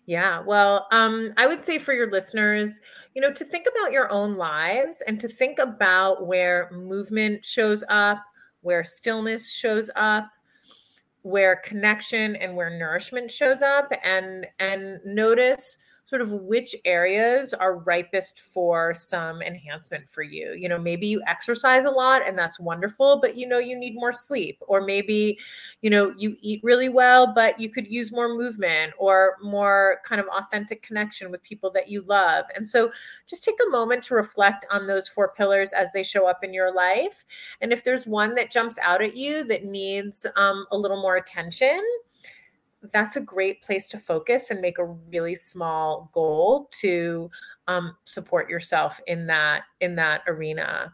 Yeah, 0.06 0.39
well, 0.39 0.88
um, 0.93 1.34
I 1.36 1.47
would 1.47 1.65
say 1.65 1.80
for 1.80 1.93
your 1.93 2.12
listeners, 2.12 2.80
you 3.13 3.21
know, 3.21 3.34
to 3.34 3.43
think 3.43 3.67
about 3.69 3.91
your 3.91 4.10
own 4.10 4.38
lives 4.38 5.04
and 5.06 5.19
to 5.19 5.28
think 5.28 5.60
about 5.60 6.28
where 6.28 6.69
movement 6.71 7.43
shows 7.43 7.84
up 7.89 8.23
where 8.63 8.84
stillness 8.84 9.52
shows 9.52 9.89
up 9.95 10.30
where 11.23 11.55
connection 11.57 12.36
and 12.36 12.55
where 12.55 12.69
nourishment 12.69 13.31
shows 13.31 13.62
up 13.62 13.91
and 14.03 14.45
and 14.59 14.99
notice 15.05 15.77
sort 16.13 16.21
of 16.21 16.30
which 16.30 16.76
areas 16.86 17.56
are 17.56 17.80
ripest 17.80 18.41
for 18.41 18.93
some 18.93 19.41
enhancement 19.41 20.08
for 20.08 20.21
you. 20.21 20.54
You 20.54 20.69
know, 20.69 20.78
maybe 20.78 21.08
you 21.08 21.23
exercise 21.26 21.86
a 21.86 21.89
lot 21.89 22.21
and 22.23 22.38
that's 22.38 22.60
wonderful, 22.60 23.19
but 23.19 23.36
you 23.36 23.47
know, 23.47 23.58
you 23.58 23.76
need 23.76 23.95
more 23.95 24.12
sleep. 24.12 24.60
Or 24.67 24.86
maybe, 24.86 25.39
you 25.82 25.89
know, 25.89 26.13
you 26.15 26.38
eat 26.41 26.60
really 26.63 26.88
well, 26.88 27.34
but 27.34 27.60
you 27.60 27.67
could 27.67 27.88
use 27.88 28.12
more 28.12 28.38
movement 28.38 28.93
or 28.99 29.38
more 29.41 30.02
kind 30.06 30.21
of 30.21 30.28
authentic 30.28 30.84
connection 30.84 31.32
with 31.32 31.41
people 31.41 31.71
that 31.71 31.89
you 31.89 32.04
love. 32.04 32.45
And 32.56 32.69
so 32.69 32.91
just 33.26 33.43
take 33.43 33.58
a 33.65 33.71
moment 33.71 34.04
to 34.04 34.13
reflect 34.13 34.67
on 34.69 34.86
those 34.86 35.08
four 35.08 35.34
pillars 35.36 35.73
as 35.73 35.91
they 35.93 36.04
show 36.04 36.28
up 36.28 36.43
in 36.43 36.54
your 36.54 36.71
life. 36.71 37.26
And 37.60 37.73
if 37.73 37.84
there's 37.84 38.06
one 38.06 38.36
that 38.36 38.52
jumps 38.52 38.78
out 38.84 39.02
at 39.02 39.15
you 39.15 39.45
that 39.45 39.65
needs 39.65 40.28
um, 40.36 40.67
a 40.71 40.78
little 40.78 41.02
more 41.02 41.15
attention, 41.15 41.82
that's 42.91 43.15
a 43.15 43.21
great 43.21 43.61
place 43.61 43.87
to 43.89 43.97
focus 43.97 44.51
and 44.51 44.59
make 44.59 44.77
a 44.77 44.85
really 44.85 45.35
small 45.35 46.09
goal 46.13 46.69
to 46.81 47.29
um, 47.67 47.95
support 48.05 48.49
yourself 48.49 48.99
in 49.07 49.25
that 49.27 49.63
in 49.81 49.95
that 49.95 50.21
arena. 50.27 50.93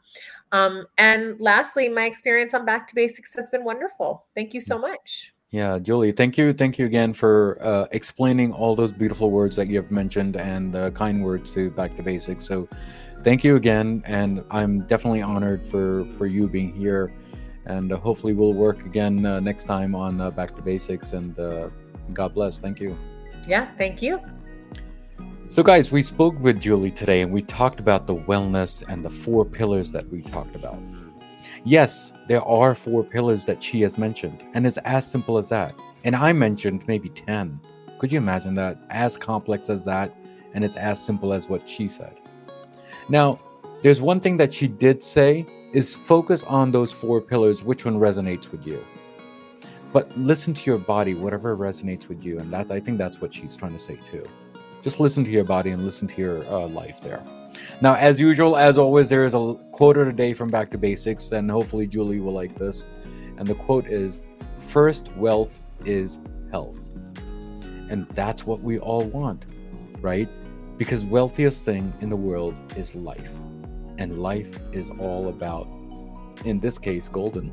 Um, 0.51 0.85
and 0.97 1.39
lastly, 1.39 1.89
my 1.89 2.05
experience 2.05 2.53
on 2.53 2.65
Back 2.65 2.87
to 2.87 2.95
Basics 2.95 3.33
has 3.35 3.49
been 3.49 3.63
wonderful. 3.63 4.25
Thank 4.35 4.53
you 4.53 4.61
so 4.61 4.77
mm. 4.77 4.81
much. 4.81 5.33
Yeah, 5.51 5.79
Julie, 5.79 6.11
thank 6.11 6.37
you, 6.37 6.53
thank 6.53 6.77
you 6.77 6.85
again 6.85 7.11
for 7.11 7.57
uh, 7.61 7.87
explaining 7.91 8.53
all 8.53 8.75
those 8.75 8.91
beautiful 8.91 9.31
words 9.31 9.55
that 9.55 9.65
you 9.67 9.77
have 9.77 9.89
mentioned 9.89 10.35
and 10.35 10.71
the 10.71 10.91
kind 10.91 11.23
words 11.23 11.51
to 11.55 11.71
Back 11.71 11.95
to 11.95 12.03
Basics. 12.03 12.45
So, 12.45 12.69
thank 13.23 13.43
you 13.43 13.55
again, 13.55 14.03
and 14.05 14.43
I'm 14.51 14.81
definitely 14.81 15.23
honored 15.23 15.65
for 15.65 16.05
for 16.19 16.27
you 16.27 16.47
being 16.47 16.75
here 16.75 17.11
and 17.65 17.91
uh, 17.91 17.97
hopefully 17.97 18.33
we'll 18.33 18.53
work 18.53 18.85
again 18.85 19.25
uh, 19.25 19.39
next 19.39 19.63
time 19.63 19.95
on 19.95 20.19
uh, 20.21 20.31
back 20.31 20.55
to 20.55 20.61
basics 20.61 21.13
and 21.13 21.39
uh, 21.39 21.69
god 22.13 22.33
bless. 22.33 22.59
Thank 22.59 22.79
you. 22.79 22.97
Yeah 23.47 23.69
thank 23.77 24.01
you. 24.01 24.19
So 25.47 25.63
guys 25.63 25.91
we 25.91 26.03
spoke 26.03 26.39
with 26.39 26.59
julie 26.59 26.91
today 26.91 27.21
and 27.21 27.31
we 27.31 27.41
talked 27.41 27.79
about 27.79 28.07
the 28.07 28.15
wellness 28.15 28.83
and 28.87 29.03
the 29.03 29.09
four 29.09 29.45
pillars 29.45 29.91
that 29.91 30.07
we 30.09 30.21
talked 30.21 30.55
about. 30.55 30.79
Yes 31.63 32.13
there 32.27 32.43
are 32.43 32.75
four 32.75 33.03
pillars 33.03 33.45
that 33.45 33.61
she 33.61 33.81
has 33.81 33.97
mentioned 33.97 34.43
and 34.53 34.65
it's 34.65 34.77
as 34.77 35.09
simple 35.09 35.37
as 35.37 35.49
that. 35.49 35.75
And 36.03 36.15
i 36.15 36.31
mentioned 36.33 36.83
maybe 36.87 37.09
10 37.09 37.59
could 37.99 38.13
you 38.13 38.17
imagine 38.17 38.53
that? 38.55 38.77
As 38.89 39.17
complex 39.17 39.69
as 39.69 39.83
that 39.85 40.15
and 40.53 40.63
it's 40.63 40.77
as 40.77 41.03
simple 41.03 41.33
as 41.33 41.47
what 41.47 41.67
she 41.67 41.87
said. 41.87 42.15
Now 43.09 43.39
there's 43.81 44.01
one 44.01 44.19
thing 44.19 44.37
that 44.37 44.53
she 44.53 44.67
did 44.67 45.03
say 45.03 45.45
is 45.73 45.95
focus 45.95 46.43
on 46.43 46.71
those 46.71 46.91
four 46.91 47.21
pillars, 47.21 47.63
which 47.63 47.85
one 47.85 47.95
resonates 47.95 48.51
with 48.51 48.65
you. 48.65 48.83
But 49.91 50.15
listen 50.17 50.53
to 50.53 50.65
your 50.69 50.77
body, 50.77 51.15
whatever 51.15 51.55
resonates 51.55 52.07
with 52.07 52.23
you. 52.23 52.39
And 52.39 52.51
that 52.53 52.71
I 52.71 52.79
think 52.79 52.97
that's 52.97 53.21
what 53.21 53.33
she's 53.33 53.57
trying 53.57 53.73
to 53.73 53.79
say 53.79 53.95
too. 53.95 54.25
Just 54.81 54.99
listen 54.99 55.23
to 55.25 55.31
your 55.31 55.43
body 55.43 55.71
and 55.71 55.83
listen 55.83 56.07
to 56.07 56.21
your 56.21 56.45
uh, 56.47 56.67
life 56.67 57.01
there. 57.01 57.23
Now, 57.81 57.95
as 57.95 58.19
usual, 58.19 58.55
as 58.55 58.77
always, 58.77 59.09
there 59.09 59.25
is 59.25 59.33
a 59.33 59.55
quote 59.71 59.97
of 59.97 60.05
the 60.05 60.13
day 60.13 60.33
from 60.33 60.49
Back 60.49 60.71
to 60.71 60.77
Basics, 60.77 61.31
and 61.31 61.49
hopefully 61.49 61.87
Julie 61.87 62.19
will 62.19 62.33
like 62.33 62.57
this. 62.57 62.85
And 63.37 63.47
the 63.47 63.55
quote 63.55 63.87
is 63.87 64.21
First 64.67 65.11
wealth 65.15 65.61
is 65.85 66.19
health. 66.51 66.89
And 67.89 68.07
that's 68.09 68.45
what 68.45 68.61
we 68.61 68.77
all 68.79 69.03
want, 69.05 69.45
right? 69.99 70.29
Because 70.77 71.03
wealthiest 71.03 71.65
thing 71.65 71.93
in 71.99 72.09
the 72.09 72.15
world 72.15 72.55
is 72.77 72.95
life 72.95 73.31
and 73.99 74.19
life 74.19 74.59
is 74.71 74.89
all 74.91 75.27
about, 75.27 75.67
in 76.45 76.59
this 76.59 76.77
case, 76.77 77.07
golden. 77.07 77.51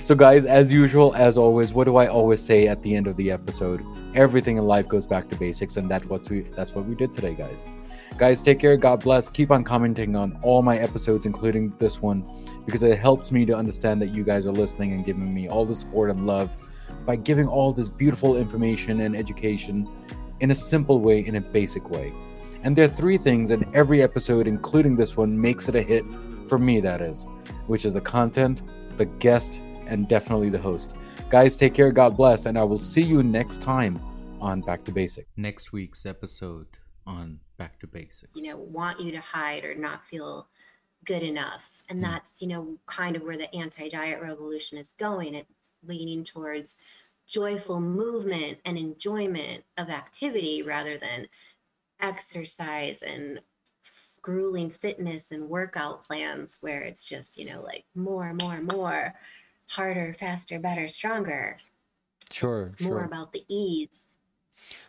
So, 0.00 0.14
guys, 0.14 0.44
as 0.44 0.70
usual, 0.70 1.14
as 1.14 1.38
always, 1.38 1.72
what 1.72 1.84
do 1.84 1.96
I 1.96 2.08
always 2.08 2.42
say 2.42 2.68
at 2.68 2.82
the 2.82 2.94
end 2.94 3.06
of 3.06 3.16
the 3.16 3.30
episode? 3.30 3.82
Everything 4.14 4.58
in 4.58 4.66
life 4.66 4.86
goes 4.86 5.06
back 5.06 5.30
to 5.30 5.36
basics, 5.36 5.78
and 5.78 5.90
that's 5.90 6.04
what 6.04 6.28
we 6.28 6.42
that's 6.56 6.74
what 6.74 6.84
we 6.84 6.94
did 6.94 7.12
today, 7.12 7.34
guys. 7.34 7.64
Guys, 8.18 8.42
take 8.42 8.58
care. 8.58 8.76
God 8.76 9.02
bless. 9.02 9.30
Keep 9.30 9.50
on 9.50 9.64
commenting 9.64 10.14
on 10.14 10.38
all 10.42 10.62
my 10.62 10.76
episodes, 10.76 11.24
including 11.24 11.72
this 11.78 12.02
one, 12.02 12.28
because 12.66 12.82
it 12.82 12.98
helps 12.98 13.32
me 13.32 13.46
to 13.46 13.56
understand 13.56 14.02
that 14.02 14.08
you 14.08 14.24
guys 14.24 14.46
are 14.46 14.52
listening 14.52 14.92
and 14.92 15.06
giving 15.06 15.32
me 15.32 15.48
all 15.48 15.64
the 15.64 15.74
support 15.74 16.10
and 16.10 16.26
love 16.26 16.50
by 17.06 17.16
giving 17.16 17.48
all 17.48 17.72
this 17.72 17.88
beautiful 17.88 18.36
information 18.36 19.00
and 19.00 19.16
education 19.16 19.88
in 20.40 20.50
a 20.50 20.54
simple 20.54 21.00
way, 21.00 21.24
in 21.26 21.36
a 21.36 21.40
basic 21.40 21.90
way. 21.90 22.12
And 22.64 22.74
there 22.74 22.86
are 22.86 22.94
three 22.94 23.18
things 23.18 23.50
in 23.50 23.70
every 23.74 24.02
episode, 24.02 24.46
including 24.46 24.96
this 24.96 25.18
one, 25.18 25.38
makes 25.38 25.68
it 25.68 25.74
a 25.74 25.82
hit 25.82 26.02
for 26.48 26.58
me, 26.58 26.80
that 26.80 27.02
is, 27.02 27.26
which 27.66 27.84
is 27.84 27.92
the 27.92 28.00
content, 28.00 28.62
the 28.96 29.04
guest, 29.04 29.60
and 29.86 30.08
definitely 30.08 30.48
the 30.48 30.58
host. 30.58 30.96
Guys, 31.28 31.58
take 31.58 31.74
care, 31.74 31.92
God 31.92 32.16
bless, 32.16 32.46
and 32.46 32.58
I 32.58 32.64
will 32.64 32.78
see 32.78 33.02
you 33.02 33.22
next 33.22 33.60
time 33.60 34.00
on 34.40 34.62
Back 34.62 34.82
to 34.84 34.92
Basic. 34.92 35.26
Next 35.36 35.72
week's 35.72 36.06
episode 36.06 36.66
on 37.06 37.38
Back 37.58 37.78
to 37.80 37.86
Basics. 37.86 38.32
You 38.34 38.50
know, 38.50 38.56
want 38.56 38.98
you 38.98 39.12
to 39.12 39.20
hide 39.20 39.66
or 39.66 39.74
not 39.74 40.06
feel 40.06 40.46
good 41.04 41.22
enough. 41.22 41.68
And 41.90 41.98
mm. 41.98 42.02
that's, 42.02 42.40
you 42.40 42.48
know, 42.48 42.78
kind 42.86 43.14
of 43.14 43.24
where 43.24 43.36
the 43.36 43.54
anti 43.54 43.90
diet 43.90 44.22
revolution 44.22 44.78
is 44.78 44.88
going. 44.98 45.34
It's 45.34 45.52
leaning 45.86 46.24
towards 46.24 46.76
joyful 47.26 47.80
movement 47.80 48.56
and 48.64 48.78
enjoyment 48.78 49.64
of 49.76 49.90
activity 49.90 50.62
rather 50.62 50.96
than 50.96 51.26
exercise 52.00 53.02
and 53.02 53.40
grueling 54.22 54.70
fitness 54.70 55.30
and 55.32 55.48
workout 55.48 56.02
plans 56.02 56.58
where 56.60 56.82
it's 56.82 57.06
just, 57.06 57.36
you 57.36 57.44
know, 57.44 57.62
like 57.62 57.84
more, 57.94 58.34
more, 58.40 58.60
more, 58.72 59.14
harder, 59.66 60.14
faster, 60.18 60.58
better, 60.58 60.88
stronger. 60.88 61.56
Sure. 62.30 62.70
It's 62.72 62.82
more 62.82 63.00
sure. 63.00 63.04
about 63.04 63.32
the 63.32 63.44
ease. 63.48 63.88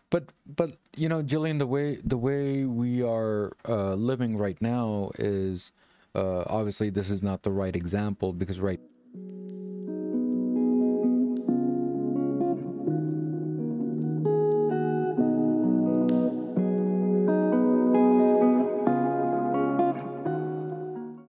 But 0.09 0.29
but 0.45 0.77
you 0.95 1.09
know, 1.09 1.21
Jillian, 1.21 1.59
the 1.59 1.67
way 1.67 1.97
the 2.03 2.17
way 2.17 2.65
we 2.65 3.03
are 3.03 3.51
uh, 3.67 3.95
living 3.95 4.37
right 4.37 4.61
now 4.61 5.11
is 5.17 5.71
uh, 6.13 6.43
obviously 6.47 6.89
this 6.89 7.09
is 7.09 7.21
not 7.21 7.43
the 7.43 7.51
right 7.51 7.75
example 7.75 8.31
because 8.31 8.59
right 8.59 8.79